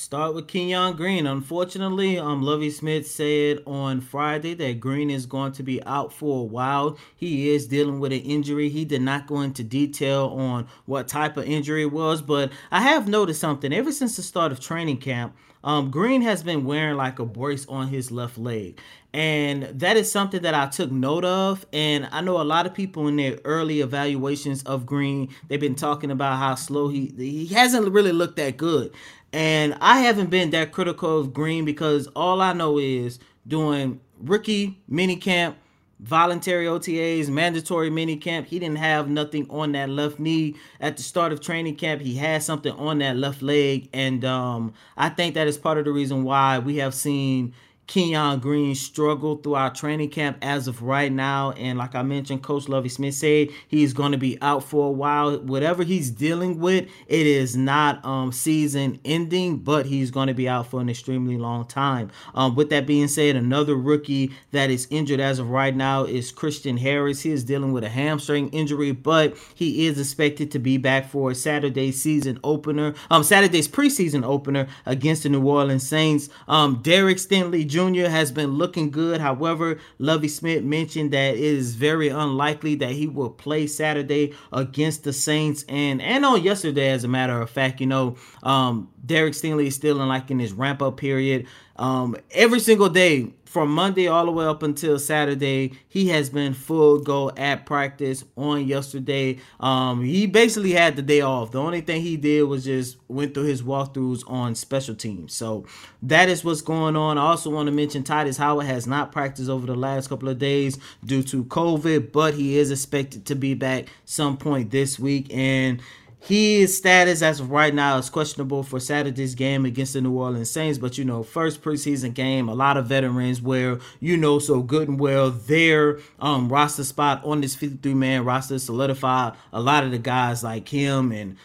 Start 0.00 0.34
with 0.34 0.48
Kenyon 0.48 0.96
Green. 0.96 1.26
Unfortunately, 1.26 2.18
um, 2.18 2.42
Lovie 2.42 2.70
Smith 2.70 3.06
said 3.06 3.62
on 3.66 4.00
Friday 4.00 4.54
that 4.54 4.80
Green 4.80 5.10
is 5.10 5.26
going 5.26 5.52
to 5.52 5.62
be 5.62 5.82
out 5.84 6.10
for 6.10 6.40
a 6.40 6.44
while. 6.44 6.96
He 7.14 7.50
is 7.50 7.66
dealing 7.66 8.00
with 8.00 8.10
an 8.12 8.20
injury. 8.20 8.70
He 8.70 8.86
did 8.86 9.02
not 9.02 9.26
go 9.26 9.42
into 9.42 9.62
detail 9.62 10.28
on 10.28 10.66
what 10.86 11.06
type 11.06 11.36
of 11.36 11.44
injury 11.44 11.82
it 11.82 11.92
was, 11.92 12.22
but 12.22 12.50
I 12.70 12.80
have 12.80 13.08
noticed 13.08 13.42
something 13.42 13.74
ever 13.74 13.92
since 13.92 14.16
the 14.16 14.22
start 14.22 14.52
of 14.52 14.58
training 14.58 14.98
camp. 14.98 15.36
Um, 15.62 15.90
Green 15.90 16.22
has 16.22 16.42
been 16.42 16.64
wearing 16.64 16.96
like 16.96 17.18
a 17.18 17.26
brace 17.26 17.66
on 17.68 17.88
his 17.88 18.10
left 18.10 18.38
leg. 18.38 18.80
And 19.12 19.64
that 19.80 19.96
is 19.96 20.10
something 20.10 20.42
that 20.42 20.54
I 20.54 20.66
took 20.66 20.90
note 20.90 21.24
of. 21.24 21.66
And 21.72 22.08
I 22.12 22.20
know 22.20 22.40
a 22.40 22.44
lot 22.44 22.64
of 22.64 22.72
people 22.72 23.08
in 23.08 23.16
their 23.16 23.38
early 23.44 23.80
evaluations 23.80 24.62
of 24.62 24.86
Green, 24.86 25.28
they've 25.48 25.60
been 25.60 25.74
talking 25.74 26.10
about 26.10 26.38
how 26.38 26.54
slow 26.54 26.88
he 26.88 27.12
he 27.16 27.46
hasn't 27.48 27.90
really 27.90 28.12
looked 28.12 28.36
that 28.36 28.56
good. 28.56 28.92
And 29.32 29.76
I 29.80 30.00
haven't 30.00 30.30
been 30.30 30.50
that 30.50 30.72
critical 30.72 31.18
of 31.20 31.32
Green 31.32 31.64
because 31.64 32.08
all 32.08 32.40
I 32.40 32.52
know 32.52 32.78
is 32.78 33.18
doing 33.46 34.00
rookie 34.20 34.80
mini 34.88 35.16
camp, 35.16 35.56
voluntary 36.00 36.66
OTAs, 36.66 37.28
mandatory 37.28 37.90
mini 37.90 38.16
camp. 38.16 38.48
He 38.48 38.58
didn't 38.58 38.78
have 38.78 39.08
nothing 39.08 39.46
on 39.48 39.72
that 39.72 39.88
left 39.88 40.18
knee 40.18 40.56
at 40.80 40.96
the 40.96 41.02
start 41.02 41.32
of 41.32 41.40
training 41.40 41.76
camp. 41.76 42.02
He 42.02 42.16
had 42.16 42.42
something 42.42 42.72
on 42.72 42.98
that 42.98 43.16
left 43.16 43.40
leg, 43.42 43.88
and 43.92 44.24
um, 44.24 44.74
I 44.96 45.10
think 45.10 45.34
that 45.34 45.46
is 45.46 45.58
part 45.58 45.78
of 45.78 45.84
the 45.84 45.92
reason 45.92 46.24
why 46.24 46.58
we 46.58 46.76
have 46.76 46.94
seen 46.94 47.54
Kenyon 47.90 48.38
Green 48.38 48.76
struggled 48.76 49.42
throughout 49.42 49.74
training 49.74 50.10
camp 50.10 50.38
as 50.42 50.68
of 50.68 50.80
right 50.80 51.10
now. 51.10 51.50
And 51.50 51.76
like 51.76 51.96
I 51.96 52.02
mentioned, 52.02 52.40
Coach 52.40 52.68
Lovie 52.68 52.88
Smith 52.88 53.14
said 53.14 53.48
he's 53.66 53.92
going 53.92 54.12
to 54.12 54.18
be 54.18 54.38
out 54.40 54.62
for 54.62 54.86
a 54.86 54.92
while. 54.92 55.36
Whatever 55.40 55.82
he's 55.82 56.08
dealing 56.08 56.60
with, 56.60 56.88
it 57.08 57.26
is 57.26 57.56
not 57.56 58.02
um, 58.04 58.30
season 58.30 59.00
ending, 59.04 59.56
but 59.56 59.86
he's 59.86 60.12
going 60.12 60.28
to 60.28 60.34
be 60.34 60.48
out 60.48 60.68
for 60.68 60.80
an 60.80 60.88
extremely 60.88 61.36
long 61.36 61.66
time. 61.66 62.12
Um, 62.32 62.54
with 62.54 62.70
that 62.70 62.86
being 62.86 63.08
said, 63.08 63.34
another 63.34 63.74
rookie 63.74 64.30
that 64.52 64.70
is 64.70 64.86
injured 64.90 65.18
as 65.18 65.40
of 65.40 65.50
right 65.50 65.74
now 65.74 66.04
is 66.04 66.30
Christian 66.30 66.76
Harris. 66.76 67.22
He 67.22 67.32
is 67.32 67.42
dealing 67.42 67.72
with 67.72 67.82
a 67.82 67.88
hamstring 67.88 68.50
injury, 68.50 68.92
but 68.92 69.36
he 69.52 69.88
is 69.88 69.98
expected 69.98 70.52
to 70.52 70.60
be 70.60 70.76
back 70.76 71.10
for 71.10 71.34
Saturday's 71.34 72.00
season 72.00 72.38
opener, 72.44 72.94
um, 73.10 73.24
Saturday's 73.24 73.66
preseason 73.66 74.24
opener 74.24 74.68
against 74.86 75.24
the 75.24 75.28
New 75.28 75.44
Orleans 75.44 75.88
Saints. 75.88 76.28
Um, 76.46 76.80
Derek 76.82 77.16
Stingley 77.16 77.66
Jr. 77.66 77.79
Jr. 77.88 78.08
has 78.08 78.30
been 78.30 78.52
looking 78.52 78.90
good. 78.90 79.20
However, 79.20 79.78
Lovie 79.98 80.28
Smith 80.28 80.62
mentioned 80.62 81.12
that 81.12 81.34
it 81.34 81.40
is 81.40 81.74
very 81.74 82.08
unlikely 82.08 82.74
that 82.76 82.92
he 82.92 83.06
will 83.06 83.30
play 83.30 83.66
Saturday 83.66 84.34
against 84.52 85.04
the 85.04 85.12
Saints. 85.12 85.64
And 85.68 86.02
and 86.02 86.24
on 86.24 86.42
yesterday, 86.42 86.90
as 86.90 87.04
a 87.04 87.08
matter 87.08 87.40
of 87.40 87.50
fact, 87.50 87.80
you 87.80 87.86
know, 87.86 88.16
um, 88.42 88.90
Derek 89.04 89.34
Stingley 89.34 89.66
is 89.66 89.74
still 89.74 90.00
in 90.00 90.08
like 90.08 90.30
in 90.30 90.38
his 90.38 90.52
ramp 90.52 90.82
up 90.82 90.96
period. 90.96 91.46
Um, 91.76 92.16
every 92.32 92.60
single 92.60 92.90
day 92.90 93.32
from 93.50 93.68
Monday 93.68 94.06
all 94.06 94.26
the 94.26 94.30
way 94.30 94.44
up 94.44 94.62
until 94.62 94.96
Saturday, 94.96 95.72
he 95.88 96.06
has 96.10 96.30
been 96.30 96.54
full 96.54 97.00
go 97.00 97.32
at 97.36 97.66
practice 97.66 98.22
on 98.36 98.64
yesterday. 98.64 99.40
Um, 99.58 100.04
he 100.04 100.26
basically 100.26 100.70
had 100.70 100.94
the 100.94 101.02
day 101.02 101.20
off. 101.20 101.50
The 101.50 101.60
only 101.60 101.80
thing 101.80 102.00
he 102.00 102.16
did 102.16 102.44
was 102.44 102.62
just 102.64 102.96
went 103.08 103.34
through 103.34 103.46
his 103.46 103.60
walkthroughs 103.60 104.22
on 104.30 104.54
special 104.54 104.94
teams. 104.94 105.34
So 105.34 105.66
that 106.00 106.28
is 106.28 106.44
what's 106.44 106.62
going 106.62 106.94
on. 106.94 107.18
I 107.18 107.22
also 107.22 107.50
want 107.50 107.66
to 107.66 107.72
mention 107.72 108.04
Tytus 108.04 108.38
Howard 108.38 108.66
has 108.66 108.86
not 108.86 109.10
practiced 109.10 109.50
over 109.50 109.66
the 109.66 109.74
last 109.74 110.06
couple 110.06 110.28
of 110.28 110.38
days 110.38 110.78
due 111.04 111.24
to 111.24 111.42
COVID, 111.42 112.12
but 112.12 112.34
he 112.34 112.56
is 112.56 112.70
expected 112.70 113.26
to 113.26 113.34
be 113.34 113.54
back 113.54 113.86
some 114.04 114.36
point 114.36 114.70
this 114.70 114.96
week. 114.96 115.26
And 115.34 115.82
his 116.22 116.76
status 116.76 117.22
as 117.22 117.40
of 117.40 117.50
right 117.50 117.74
now 117.74 117.96
is 117.96 118.10
questionable 118.10 118.62
for 118.62 118.78
Saturday's 118.78 119.34
game 119.34 119.64
against 119.64 119.94
the 119.94 120.02
New 120.02 120.12
Orleans 120.12 120.50
Saints. 120.50 120.78
But 120.78 120.98
you 120.98 121.04
know, 121.04 121.22
first 121.22 121.62
preseason 121.62 122.12
game, 122.12 122.48
a 122.48 122.54
lot 122.54 122.76
of 122.76 122.86
veterans 122.86 123.40
where 123.40 123.78
you 124.00 124.18
know 124.18 124.38
so 124.38 124.62
good 124.62 124.88
and 124.88 125.00
well 125.00 125.30
their 125.30 125.98
um, 126.18 126.50
roster 126.50 126.84
spot 126.84 127.24
on 127.24 127.40
this 127.40 127.54
53 127.54 127.94
man 127.94 128.24
roster 128.24 128.58
solidified. 128.58 129.32
A 129.52 129.60
lot 129.60 129.82
of 129.82 129.92
the 129.92 129.98
guys 129.98 130.44
like 130.44 130.68
him 130.68 131.10
and 131.10 131.36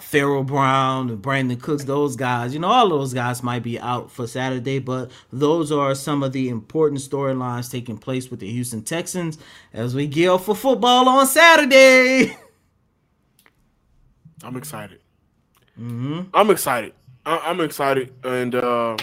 Pharaoh 0.00 0.42
Brown 0.42 1.08
and 1.08 1.22
Brandin 1.22 1.60
Cooks, 1.60 1.84
those 1.84 2.16
guys, 2.16 2.52
you 2.52 2.60
know, 2.60 2.68
all 2.68 2.88
those 2.90 3.14
guys 3.14 3.42
might 3.42 3.62
be 3.62 3.78
out 3.80 4.10
for 4.10 4.26
Saturday, 4.26 4.78
but 4.78 5.10
those 5.32 5.72
are 5.72 5.94
some 5.94 6.22
of 6.22 6.32
the 6.32 6.48
important 6.48 7.00
storylines 7.00 7.70
taking 7.70 7.98
place 7.98 8.30
with 8.30 8.40
the 8.40 8.50
Houston 8.50 8.82
Texans 8.82 9.38
as 9.72 9.94
we 9.94 10.06
gear 10.06 10.38
for 10.38 10.54
football 10.54 11.08
on 11.08 11.26
Saturday. 11.26 12.36
I'm 14.42 14.56
excited. 14.56 15.00
Mm-hmm. 15.78 16.22
I'm 16.34 16.50
excited. 16.50 16.94
I- 17.24 17.50
am 17.50 17.60
excited, 17.60 18.14
and 18.24 18.54
uh, 18.54 18.96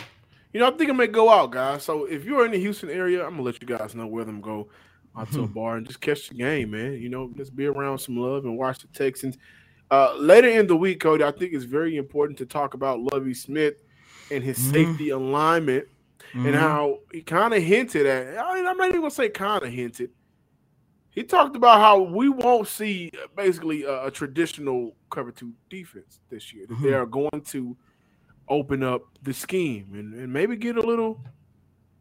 you 0.54 0.60
know, 0.60 0.68
I 0.68 0.72
think 0.72 0.90
I 0.90 0.94
may 0.94 1.08
go 1.08 1.30
out, 1.30 1.52
guys. 1.52 1.84
So 1.84 2.06
if 2.06 2.24
you're 2.24 2.46
in 2.46 2.52
the 2.52 2.60
Houston 2.60 2.90
area, 2.90 3.24
I'm 3.24 3.32
gonna 3.32 3.44
let 3.44 3.62
you 3.62 3.68
guys 3.68 3.96
know 3.96 4.08
where 4.08 4.24
them 4.24 4.42
go 4.42 4.70
out 5.18 5.32
to 5.34 5.44
a 5.44 5.48
bar 5.48 5.78
and 5.78 5.86
just 5.86 6.02
catch 6.02 6.30
the 6.30 6.36
game, 6.36 6.72
man. 6.72 6.94
You 6.94 7.10
know, 7.10 7.32
just 7.36 7.56
be 7.56 7.66
around 7.66 8.00
some 8.00 8.18
love 8.18 8.46
and 8.46 8.58
watch 8.58 8.80
the 8.80 8.88
Texans. 8.88 9.38
Uh, 9.92 10.16
later 10.18 10.50
in 10.50 10.68
the 10.68 10.76
week, 10.76 11.04
Coty, 11.04 11.22
I 11.22 11.32
think 11.32 11.54
it's 11.54 11.66
very 11.66 11.98
important 11.98 12.38
to 12.40 12.46
talk 12.46 12.74
about 12.74 13.00
Lovie 13.00 13.34
Smith 13.34 13.76
and 14.32 14.44
his 14.44 14.58
mm-hmm. 14.58 14.72
safety 14.72 15.10
alignment 15.10 15.86
mm-hmm. 16.30 16.48
and 16.48 16.56
how 16.56 17.00
he 17.12 17.22
kind 17.22 17.54
of 17.54 17.62
hinted 17.62 18.06
at. 18.06 18.38
I 18.38 18.56
mean, 18.56 18.66
I'm 18.66 18.78
not 18.78 18.90
even 18.90 19.02
gonna 19.02 19.12
say 19.12 19.30
kind 19.30 19.64
of 19.64 19.70
hinted 19.72 20.12
he 21.14 21.24
talked 21.24 21.56
about 21.56 21.80
how 21.80 22.02
we 22.02 22.28
won't 22.28 22.68
see 22.68 23.12
uh, 23.14 23.28
basically 23.36 23.84
a, 23.84 24.06
a 24.06 24.12
traditional 24.12 24.96
cover 25.12 25.32
two 25.32 25.54
defense 25.70 26.20
this 26.30 26.54
year. 26.54 26.66
That 26.68 26.74
mm-hmm. 26.74 26.86
they 26.86 26.94
are 26.94 27.06
going 27.06 27.42
to 27.50 27.78
open 28.50 28.84
up 28.84 29.04
the 29.22 29.34
scheme 29.34 29.90
and, 29.94 30.14
and 30.16 30.34
maybe 30.34 30.56
get 30.56 30.76
a 30.76 30.82
little 30.82 31.20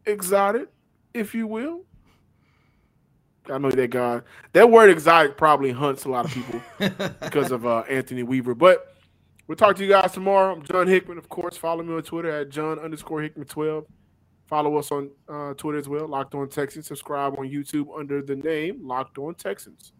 exotic, 0.05 0.69
if 1.13 1.35
you 1.35 1.47
will. 1.47 1.81
I 3.49 3.57
know 3.57 3.69
that 3.69 3.89
guy. 3.89 4.21
That 4.53 4.71
word 4.71 4.89
exotic 4.89 5.37
probably 5.37 5.71
hunts 5.71 6.05
a 6.05 6.09
lot 6.09 6.25
of 6.25 6.31
people 6.31 6.61
because 7.21 7.51
of 7.51 7.65
uh, 7.65 7.83
Anthony 7.89 8.23
Weaver. 8.23 8.55
But 8.55 8.95
we'll 9.47 9.57
talk 9.57 9.75
to 9.75 9.83
you 9.83 9.89
guys 9.89 10.13
tomorrow. 10.13 10.53
I'm 10.53 10.63
John 10.63 10.87
Hickman, 10.87 11.17
of 11.17 11.29
course. 11.29 11.57
Follow 11.57 11.83
me 11.83 11.93
on 11.93 12.03
Twitter 12.03 12.31
at 12.31 12.49
John 12.49 12.79
underscore 12.79 13.21
Hickman 13.21 13.45
12. 13.45 13.85
Follow 14.45 14.77
us 14.77 14.91
on 14.91 15.09
uh, 15.29 15.53
Twitter 15.53 15.77
as 15.77 15.87
well, 15.87 16.07
Locked 16.07 16.35
On 16.35 16.47
Texans. 16.47 16.87
Subscribe 16.87 17.33
on 17.37 17.49
YouTube 17.49 17.87
under 17.97 18.21
the 18.21 18.35
name 18.35 18.85
Locked 18.85 19.17
On 19.17 19.33
Texans. 19.33 19.93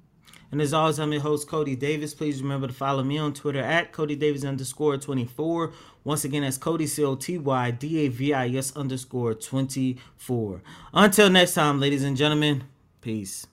And 0.51 0.61
as 0.61 0.71
always, 0.71 0.99
I'm 0.99 1.11
your 1.11 1.21
host, 1.21 1.47
Coty 1.47 1.77
Davis. 1.77 2.13
Please 2.13 2.41
remember 2.41 2.67
to 2.67 2.73
follow 2.73 3.03
me 3.03 3.17
on 3.17 3.33
Twitter 3.33 3.59
at 3.59 3.91
Coty 3.91 4.17
Davis 4.17 4.45
underscore 4.45 4.97
24. 4.97 5.73
Once 6.03 6.25
again, 6.25 6.43
that's 6.43 6.59
Coty 6.59 6.87
C 6.87 7.03
O 7.03 7.15
T 7.15 7.39
Y 7.39 7.71
D 7.71 8.05
A 8.05 8.07
V 8.09 8.33
I 8.33 8.49
S 8.49 8.75
underscore 8.75 9.33
24. 9.33 10.61
Until 10.93 11.29
next 11.31 11.55
time, 11.55 11.79
ladies 11.79 12.03
and 12.03 12.15
gentlemen, 12.15 12.65
peace. 13.01 13.47